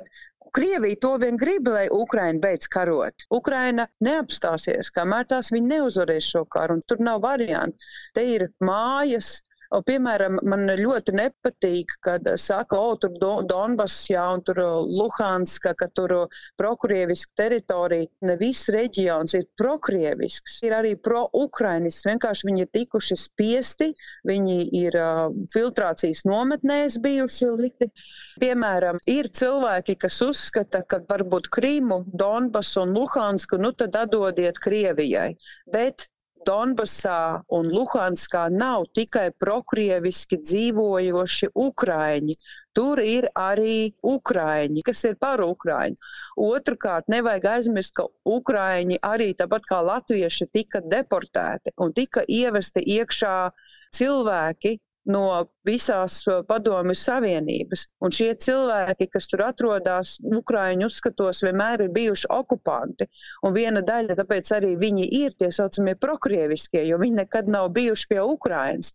[0.53, 3.25] Krievija to vien grib, lai Ukraina beidz karot.
[3.33, 7.89] Ukraina neapstāsies, kamēr tās viņi neuzvarēs šo karu, un tur nav variantu.
[8.13, 9.31] Te ir mājas,
[9.81, 13.15] Piemēram, man ļoti nepatīk, kad saka, o, tur
[13.49, 16.13] Donbass, jā, un tur Luhanska, ka tur
[16.59, 18.09] prokrieviska teritorija.
[18.29, 22.03] Ne viss reģions ir prokrievisks, ir arī pro-ukrainis.
[22.05, 23.89] Vienkārši viņi ir tikuši spiesti,
[24.29, 27.89] viņi ir uh, filtrācijas nometnēs bijuši likti.
[28.43, 35.33] Piemēram, ir cilvēki, kas uzskata, ka varbūt Krīmu, Donbass un Luhansku, nu tad atdodiet Krievijai.
[35.73, 36.12] Bet
[36.47, 42.35] Donbasā un Luhanskā nav tikai prokrieviski dzīvojoši ukraiņi.
[42.73, 45.99] Tur ir arī ukraiņi, kas ir par ukraiņu.
[46.47, 53.35] Otrakārt, nevajag aizmirst, ka ukraiņi arī tāpat kā latvieši tika deportēti un tika ievesti iekšā
[53.93, 54.77] cilvēki,
[55.09, 55.23] no
[55.67, 57.85] visās uh, padomju savienības.
[58.03, 63.09] Un šie cilvēki, kas tur atrodas, Ukraiņu uzskatos, vienmēr ir bijuši okupanti.
[63.43, 68.09] Un viena daļa, tāpēc arī viņi ir tie saucamie prokrieviskie, jo viņi nekad nav bijuši
[68.13, 68.93] pie Ukrainas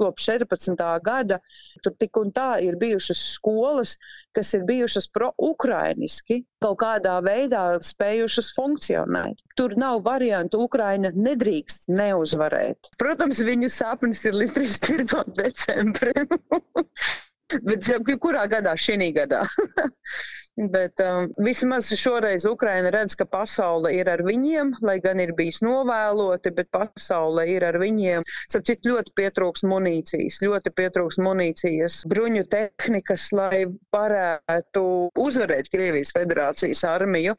[0.00, 0.82] kopš 14.
[1.04, 1.38] gada.
[1.84, 3.96] Tur tik un tā ir bijušas skolas,
[4.36, 9.40] kas ir bijušas pro-ukrainiski, kaut kādā veidā spējušas funkcionēt.
[9.60, 12.92] Tur nav variantu, Ukraina nedrīkst neuzvarēt.
[13.00, 15.34] Protams, viņu sapnis ir līdz 31.
[15.40, 16.30] decembrim.
[17.66, 17.88] Bet
[18.22, 18.76] kurā gadā?
[18.78, 19.42] Šī gadā.
[20.58, 25.60] Bet um, vismaz šoreiz Ukraina redz, ka pasaule ir ar viņiem, lai gan ir bijis
[25.64, 28.26] novēloti, bet pasaule ir ar viņiem.
[28.50, 34.84] Sapcīt, ļoti pietrūks munīcijas, ļoti pietrūks munīcijas, bruņu tehnikas, lai varētu
[35.16, 37.38] uzvarēt Krievijas federācijas armiju.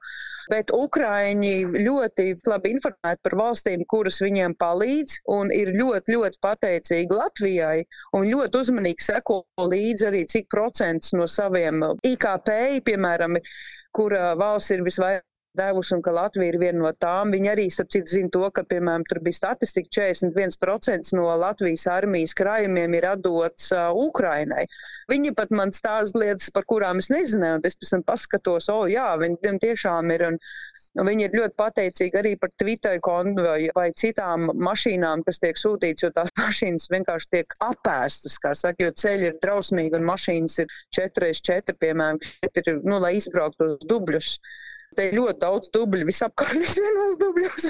[0.52, 1.54] Bet Ukraiņi
[1.88, 7.86] ļoti labi informēti par valstīm, kuras viņiem palīdz, un ir ļoti, ļoti pateicīgi Latvijai,
[8.18, 9.42] un ļoti uzmanīgi seko
[9.74, 12.52] līdzi arī, cik procents no saviem IKP,
[12.90, 13.40] piemēram,
[13.96, 17.34] kura valsts ir visvairāk devusi un ka Latvija ir viena no tām.
[17.36, 22.36] Viņi arī, starp citu, zina to, ka, piemēram, tur bija statistika 41% no Latvijas armijas
[22.38, 24.66] krājumiem ir atdots uh, Ukrainai.
[25.12, 28.78] Viņi pat man stāsta lietas, par kurām es nezināju, un es pēc tam paskatos, o,
[28.84, 30.26] oh, jā, viņi tiešām ir.
[30.32, 30.40] Un,
[31.02, 36.08] un viņi ir ļoti pateicīgi arī par Twitter konvoju vai citām mašīnām, kas tiek sūtītas,
[36.08, 40.76] jo tās mašīnas vienkārši tiek apēstas, kā saka, jo ceļi ir drausmīgi un mašīnas ir
[40.96, 44.38] 4x4, piemēram, ir, nu, lai izbrauktu uz dubļus.
[44.96, 47.70] Te ir ļoti daudz dubļu, visapkārt vienos dubļos.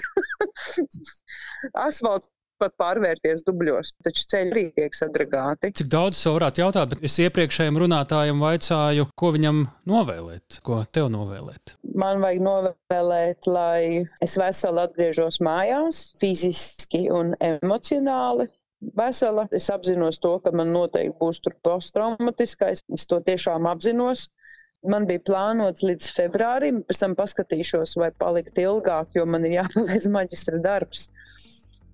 [1.78, 5.72] Asfalts pat pārvērties dubļos, taču ceļi arī tiek sadragāti.
[5.80, 11.10] Cik daudz es varētu jautāt, bet es iepriekšējiem runātājiem vaicāju, ko viņam novēlēt, ko tev
[11.14, 11.76] novēlēt.
[11.98, 18.50] Man vajag novēlēt, lai es veseli atgriežos mājās, fiziski un emocionāli.
[18.98, 19.44] Vesela.
[19.54, 22.82] Es apzinos to, ka man noteikti būs tur posttraumatiskais.
[22.98, 24.24] Es to tiešām apzinos.
[24.82, 30.08] Man bija plānots līdz februārim, pēc tam paskatīšos, vai palikt ilgāk, jo man ir jāpaveic
[30.18, 31.10] maģistra darbs.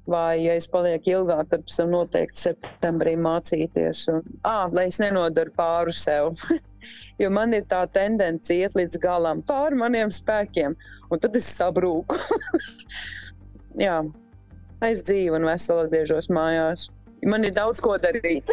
[0.07, 4.05] Vai, ja es palieku ilgāk, tad pēc tam noteikti septembrī mācīties.
[4.13, 6.39] Un, à, lai es nenodaru pāri sev.
[7.21, 10.77] jo man ir tā tendence iet līdz galam, pāri maniem spēkiem,
[11.11, 12.15] un tad es sabrūku.
[13.83, 13.99] Jā,
[14.88, 16.88] es dzīvu un veseli atgriežos mājās.
[17.27, 18.47] Man ir daudz ko darīt.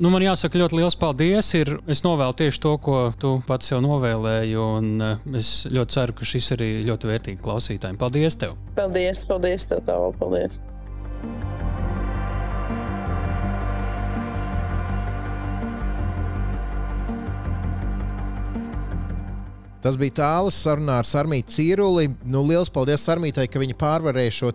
[0.00, 1.50] Nu, man jāsaka, ļoti liels paldies.
[1.58, 4.54] Ir, es novēlu tieši to, ko tu pats jau novēlēji.
[4.56, 7.98] Un, uh, es ļoti ceru, ka šis arī ļoti vērtīgi klausītājiem.
[8.00, 8.38] Paldies!
[8.40, 8.54] Tev.
[8.78, 10.56] Paldies, paldies tev, tev paldies!
[19.84, 22.08] Tas bija tāls sarunā ar Sarmītu Cīruli.
[22.24, 24.54] Nu, liels paldies Sarmītai, ka viņa pārvarēja šo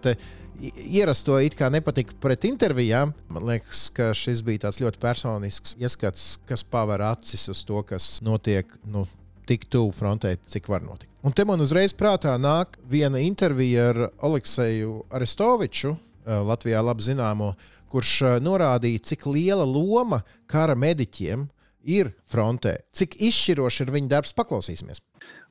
[0.62, 3.14] ierasto it kā nepatika pret intervijām.
[3.34, 8.20] Man liekas, ka šis bija tāds ļoti personisks ieskats, kas paver acis uz to, kas
[8.26, 8.70] notiek.
[8.86, 9.08] Nu,
[9.46, 11.12] Tik tuvu frontē, cik var notikt.
[11.22, 17.52] Un te man uzreiz prātā nāk viena intervija ar Alekseju Arestoviču, eh, Latvijā labi zināmo,
[17.94, 21.46] kurš eh, norādīja, cik liela loma kara mediķiem
[21.86, 24.34] ir frontē, cik izšķiroši ir viņa darbs.
[24.34, 25.04] Paklausīsimies!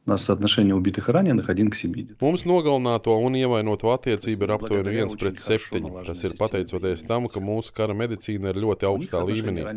[0.05, 2.16] У нас соотношение убитых и раненых 1 к 7.
[2.20, 5.86] Mums nogalināto un ievainoto attiecība ir aptuveni 1 pret 7.
[6.07, 9.68] Tas ir pateicoties tam, ka mūsu kara medicīna ir ļoti augstā līmenī.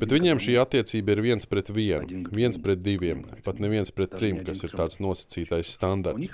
[0.00, 3.12] Bet viņiem šī attiecība ir 1 pret 1, 1 pret 2,
[3.46, 6.26] pat ne 1 pret 3, kas ir tāds nosacītais standarts.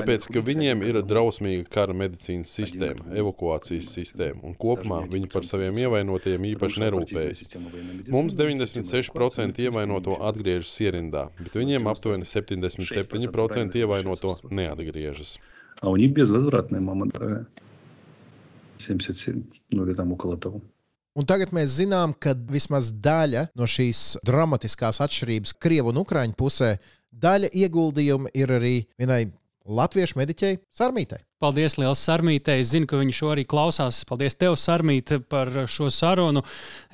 [0.00, 5.78] Tāpēc, ka viņiem ir drausmīga kara medicīnas sistēma, evakuācijas sistēma, un kopumā viņi par saviem
[5.84, 7.54] ievainotajiem īpaši nerūpējas.
[8.10, 12.73] Mums 96% ievainoto atgriežas ierindā, bet viņiem aptuveni 70%.
[12.74, 15.38] 97% ievainoto neatgriežas.
[15.80, 17.46] А у них безвозвратная мама дорогая.
[18.78, 20.60] 77, ну или там около того.
[21.18, 26.76] Un tagad mēs zinām, ka vismaz daļa no šīs dramatiskās atšķirības Krievijas un Ukrāņu pusē,
[27.10, 29.24] daļa ieguldījuma ir arī vienai
[29.66, 31.18] latviešu mediķei Sarmītai.
[31.35, 32.61] Paldies, Lielas Sarmītei.
[32.63, 33.97] Es zinu, ka viņš šo arī klausās.
[34.07, 36.39] Paldies tev, Sarmīte, par šo sarunu.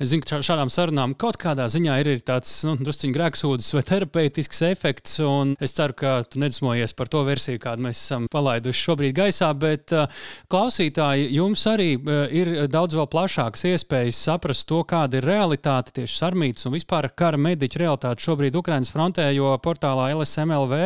[0.02, 4.64] Es zinu, ka šādām sarunām kaut kādā ziņā ir tāds nu, drusciņš grēksūdzes vai terapeitisks
[4.66, 5.20] efekts.
[5.62, 9.52] Es ceru, ka tu nedusmojies par to versiju, kādu mēs esam palaiduši šobrīd gaisā.
[9.62, 15.28] Bet, uh, klausītāji, jums arī uh, ir daudz vēl plašākas iespējas saprast to, kāda ir
[15.30, 20.82] realitāte tieši Sarmītas un vispār kara mediķu realitāte šobrīd Ukraiņas frontē, jo portālā LSMLV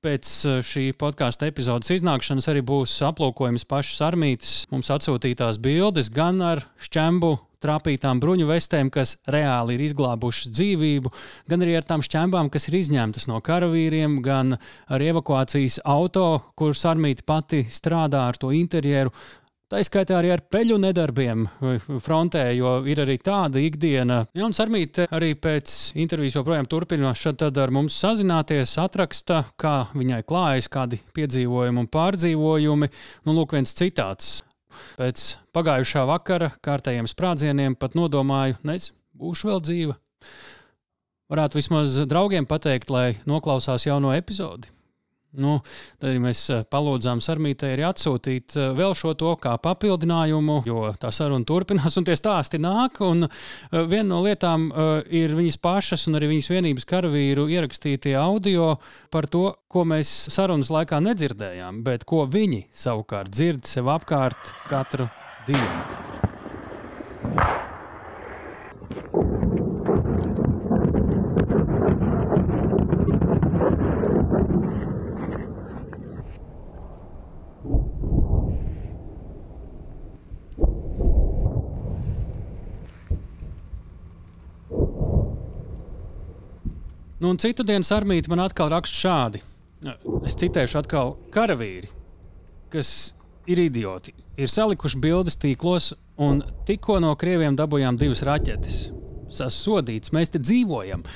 [0.00, 0.28] pēc
[0.64, 6.62] šī podkāstu epizodes iznākšanas arī būs būs aplūkojums pašas armītes mums atsūtītās bildes gan ar
[6.80, 11.12] šķembu trāpītām bruņu vestēm, kas reāli ir izglābušas dzīvību,
[11.50, 16.86] gan arī ar tām šķembām, kas ir izņemtas no karavīriem, gan ar evakuācijas auto, kuras
[16.88, 19.12] armīte pati strādā ar to interjeru.
[19.70, 21.44] Tā izskaitā arī ar peļu nedarbiem
[22.02, 24.24] frontē, jo ir arī tāda ikdiena.
[24.34, 30.66] Jauns Armīte arī pēc intervijas joprojām turpina šad ar mums sazināties, atraksta, kā viņai klājas,
[30.74, 32.90] kādi piedzīvojumi un pārdzīvojumi.
[33.28, 34.40] Nu, lūk, viens citāts.
[34.98, 39.98] Pēc pagājušā vakara kārtējiem sprādzieniem pat nodomāju, nezinu, būšu vēl dzīva.
[41.30, 44.74] Varētu vismaz draugiem pateikt, lai noklausās jauno epizodi.
[45.38, 45.60] Nu,
[46.00, 50.88] tad arī mēs eh, palūdzām Sarmītē arī atsūtīt eh, vēl šo to kā papildinājumu, jo
[50.98, 52.98] tā saruna turpinās un tie stāsti nāk.
[53.06, 53.30] Un eh,
[53.78, 54.68] viena no lietām
[55.06, 58.74] ir viņas pašas un arī viņas vienības karavīru ierakstītie audio
[59.14, 65.06] par to, ko mēs sarunas laikā nedzirdējām, bet ko viņi savukārt dzird sev apkārt katru
[65.46, 66.09] dienu.
[87.40, 89.38] Un citu dienu armīti man atkal raksta šādi.
[90.28, 91.88] Es citēšu atkal karavīri,
[92.68, 93.14] kas
[93.48, 94.12] ir idioti.
[94.36, 98.90] Ir salikuši bildes tīklos, un tikko no krieviem dabūjām divas raķetes.
[99.32, 101.06] Sasodīts, mēs te dzīvojam.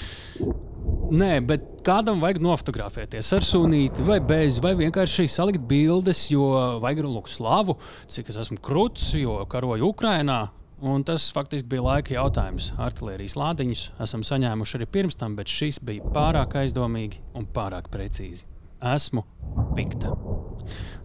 [1.12, 6.48] Nē, bet kādam vajag nofotografēties ar sunīti, vai bez, vai vienkārši salikt bildes, jo
[6.80, 7.76] vajag lūk slavu,
[8.08, 10.46] cik es esmu krūts, jo karoju Ukrajinā.
[10.82, 12.72] Un tas faktiski bija laika jautājums.
[12.82, 18.48] Artērijas lādiņus esam saņēmuši arī pirms tam, bet šis bija pārāk aizdomīgi un pārāk precīzi.
[18.84, 19.22] Esmu
[19.76, 20.10] pikta.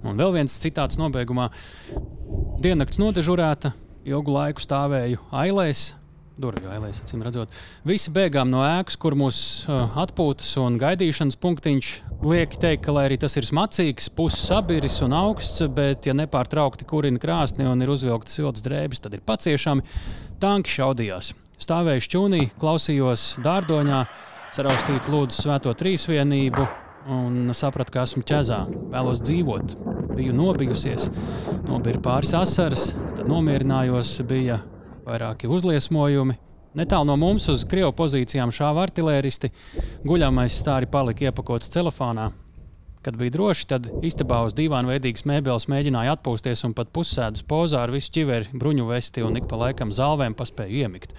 [0.04, 1.50] Un vēl viens citāts nobeigumā.
[2.60, 3.72] Diennakts nodežurēta,
[4.10, 5.94] ilgu laiku stāvēju ailēs,
[6.42, 7.52] durvju ailēs, acīm redzot.
[7.88, 11.92] Visi bēgām no ēkas, kur mūsu uh, atpūtas un gaidīšanas punktiņš
[12.26, 16.88] liek teikt, ka, lai arī tas ir smacīgs, puses sabiris un augsts, bet, ja nepārtraukti
[16.90, 19.86] kurina krāsni un ir uzvilktas siltas drēbes, tad ir paciešami.
[20.40, 21.34] Tanki šaudījās.
[21.60, 24.04] Stāvēju šķūnī, klausījos dārdoņā,
[24.56, 26.68] saraustīt lūdzu svēto trīsvienību
[27.12, 28.64] un sapratu, ka esmu ķezā,
[28.94, 29.76] vēlos dzīvot.
[30.16, 31.10] Biju nobijusies,
[31.68, 34.60] nobija pāris asaras, tad nomierinājos, bija
[35.10, 36.38] vairāki uzliesmojumi.
[36.78, 39.50] Netālu no mums uz krievu pozīcijām šāva artilēristi.
[40.06, 42.30] Guļamais stāri palika iepakots telefonā.
[43.02, 47.86] Kad bija droši, tad istabā uz dīvāna veidīgas mēbeles mēģināja atpūsties un pat pussēdus pozā
[47.86, 51.16] ar visu ķiveri, bruņu vesti un ik pa laikam zālvēm paspēju iemigt.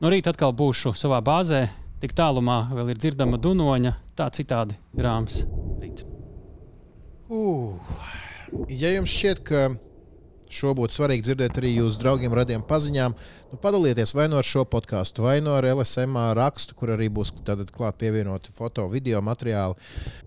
[0.00, 1.66] No rīta atkal būšu savā bāzē,
[2.00, 5.42] tik tālumā vēl ir dzirdama dunoņa, tā citādi grāms
[5.82, 6.08] rīts.
[7.28, 7.76] Uh,
[8.72, 9.66] ja jums šķiet, ka
[10.50, 13.14] Šo būtu svarīgi dzirdēt arī jūsu draugiem, radiem paziņām.
[13.50, 17.06] Nu, padalieties vai nu no ar šo podkāstu, vai no nu LSM rakstu, kur arī
[17.10, 17.30] būs
[17.70, 19.78] klāt pievienoti foto, video materiāli.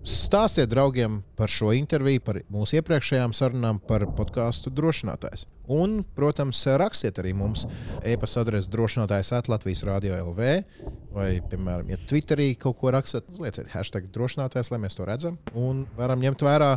[0.07, 5.45] Stāstiet draugiem par šo interviju, par mūsu iepriekšējām sarunām par podkāstu drošinātājs.
[5.71, 7.63] Un, protams, rakstiet arī mums
[8.03, 10.49] e-pasta adresi drošinātājs Latvijas Rādio LV.
[11.13, 15.85] Vai, piemēram, ja Twitterī kaut ko rakstat, lieciet hashtag drošinātājs, lai mēs to redzam un
[15.99, 16.73] varam ņemt vērā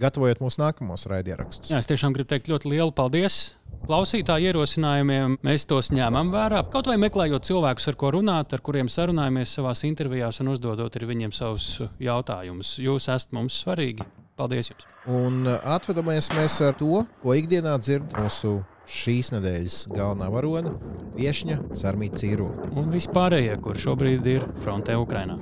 [0.00, 1.72] gatavojot mūsu nākamos raidierakstus.
[1.72, 3.54] Jā, es tiešām gribu teikt ļoti lielu paldies.
[3.84, 6.62] Klausītāju ierosinājumiem mēs tos ņemam vērā.
[6.72, 11.34] Kaut vai meklējot cilvēkus, ar ko runāt, ar kuriem sarunājamies savā intervijās un uzdodot viņiem
[11.36, 12.78] savus jautājumus.
[12.80, 14.06] Jūs esat mums svarīgi.
[14.40, 14.86] Paldies jums!
[15.06, 18.56] Un uh, atvedamies mēs ar to, ko ikdienā dzird mūsu
[18.90, 20.72] šīs nedēļas galvenā varone,
[21.14, 22.72] viesņa Sarmīta Cīrula.
[22.74, 25.38] Un vispārējie, kur šobrīd ir frontē Ukrainā.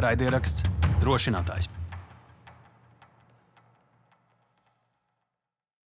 [0.00, 0.66] Raidieraksts
[1.02, 1.70] drošinātājs.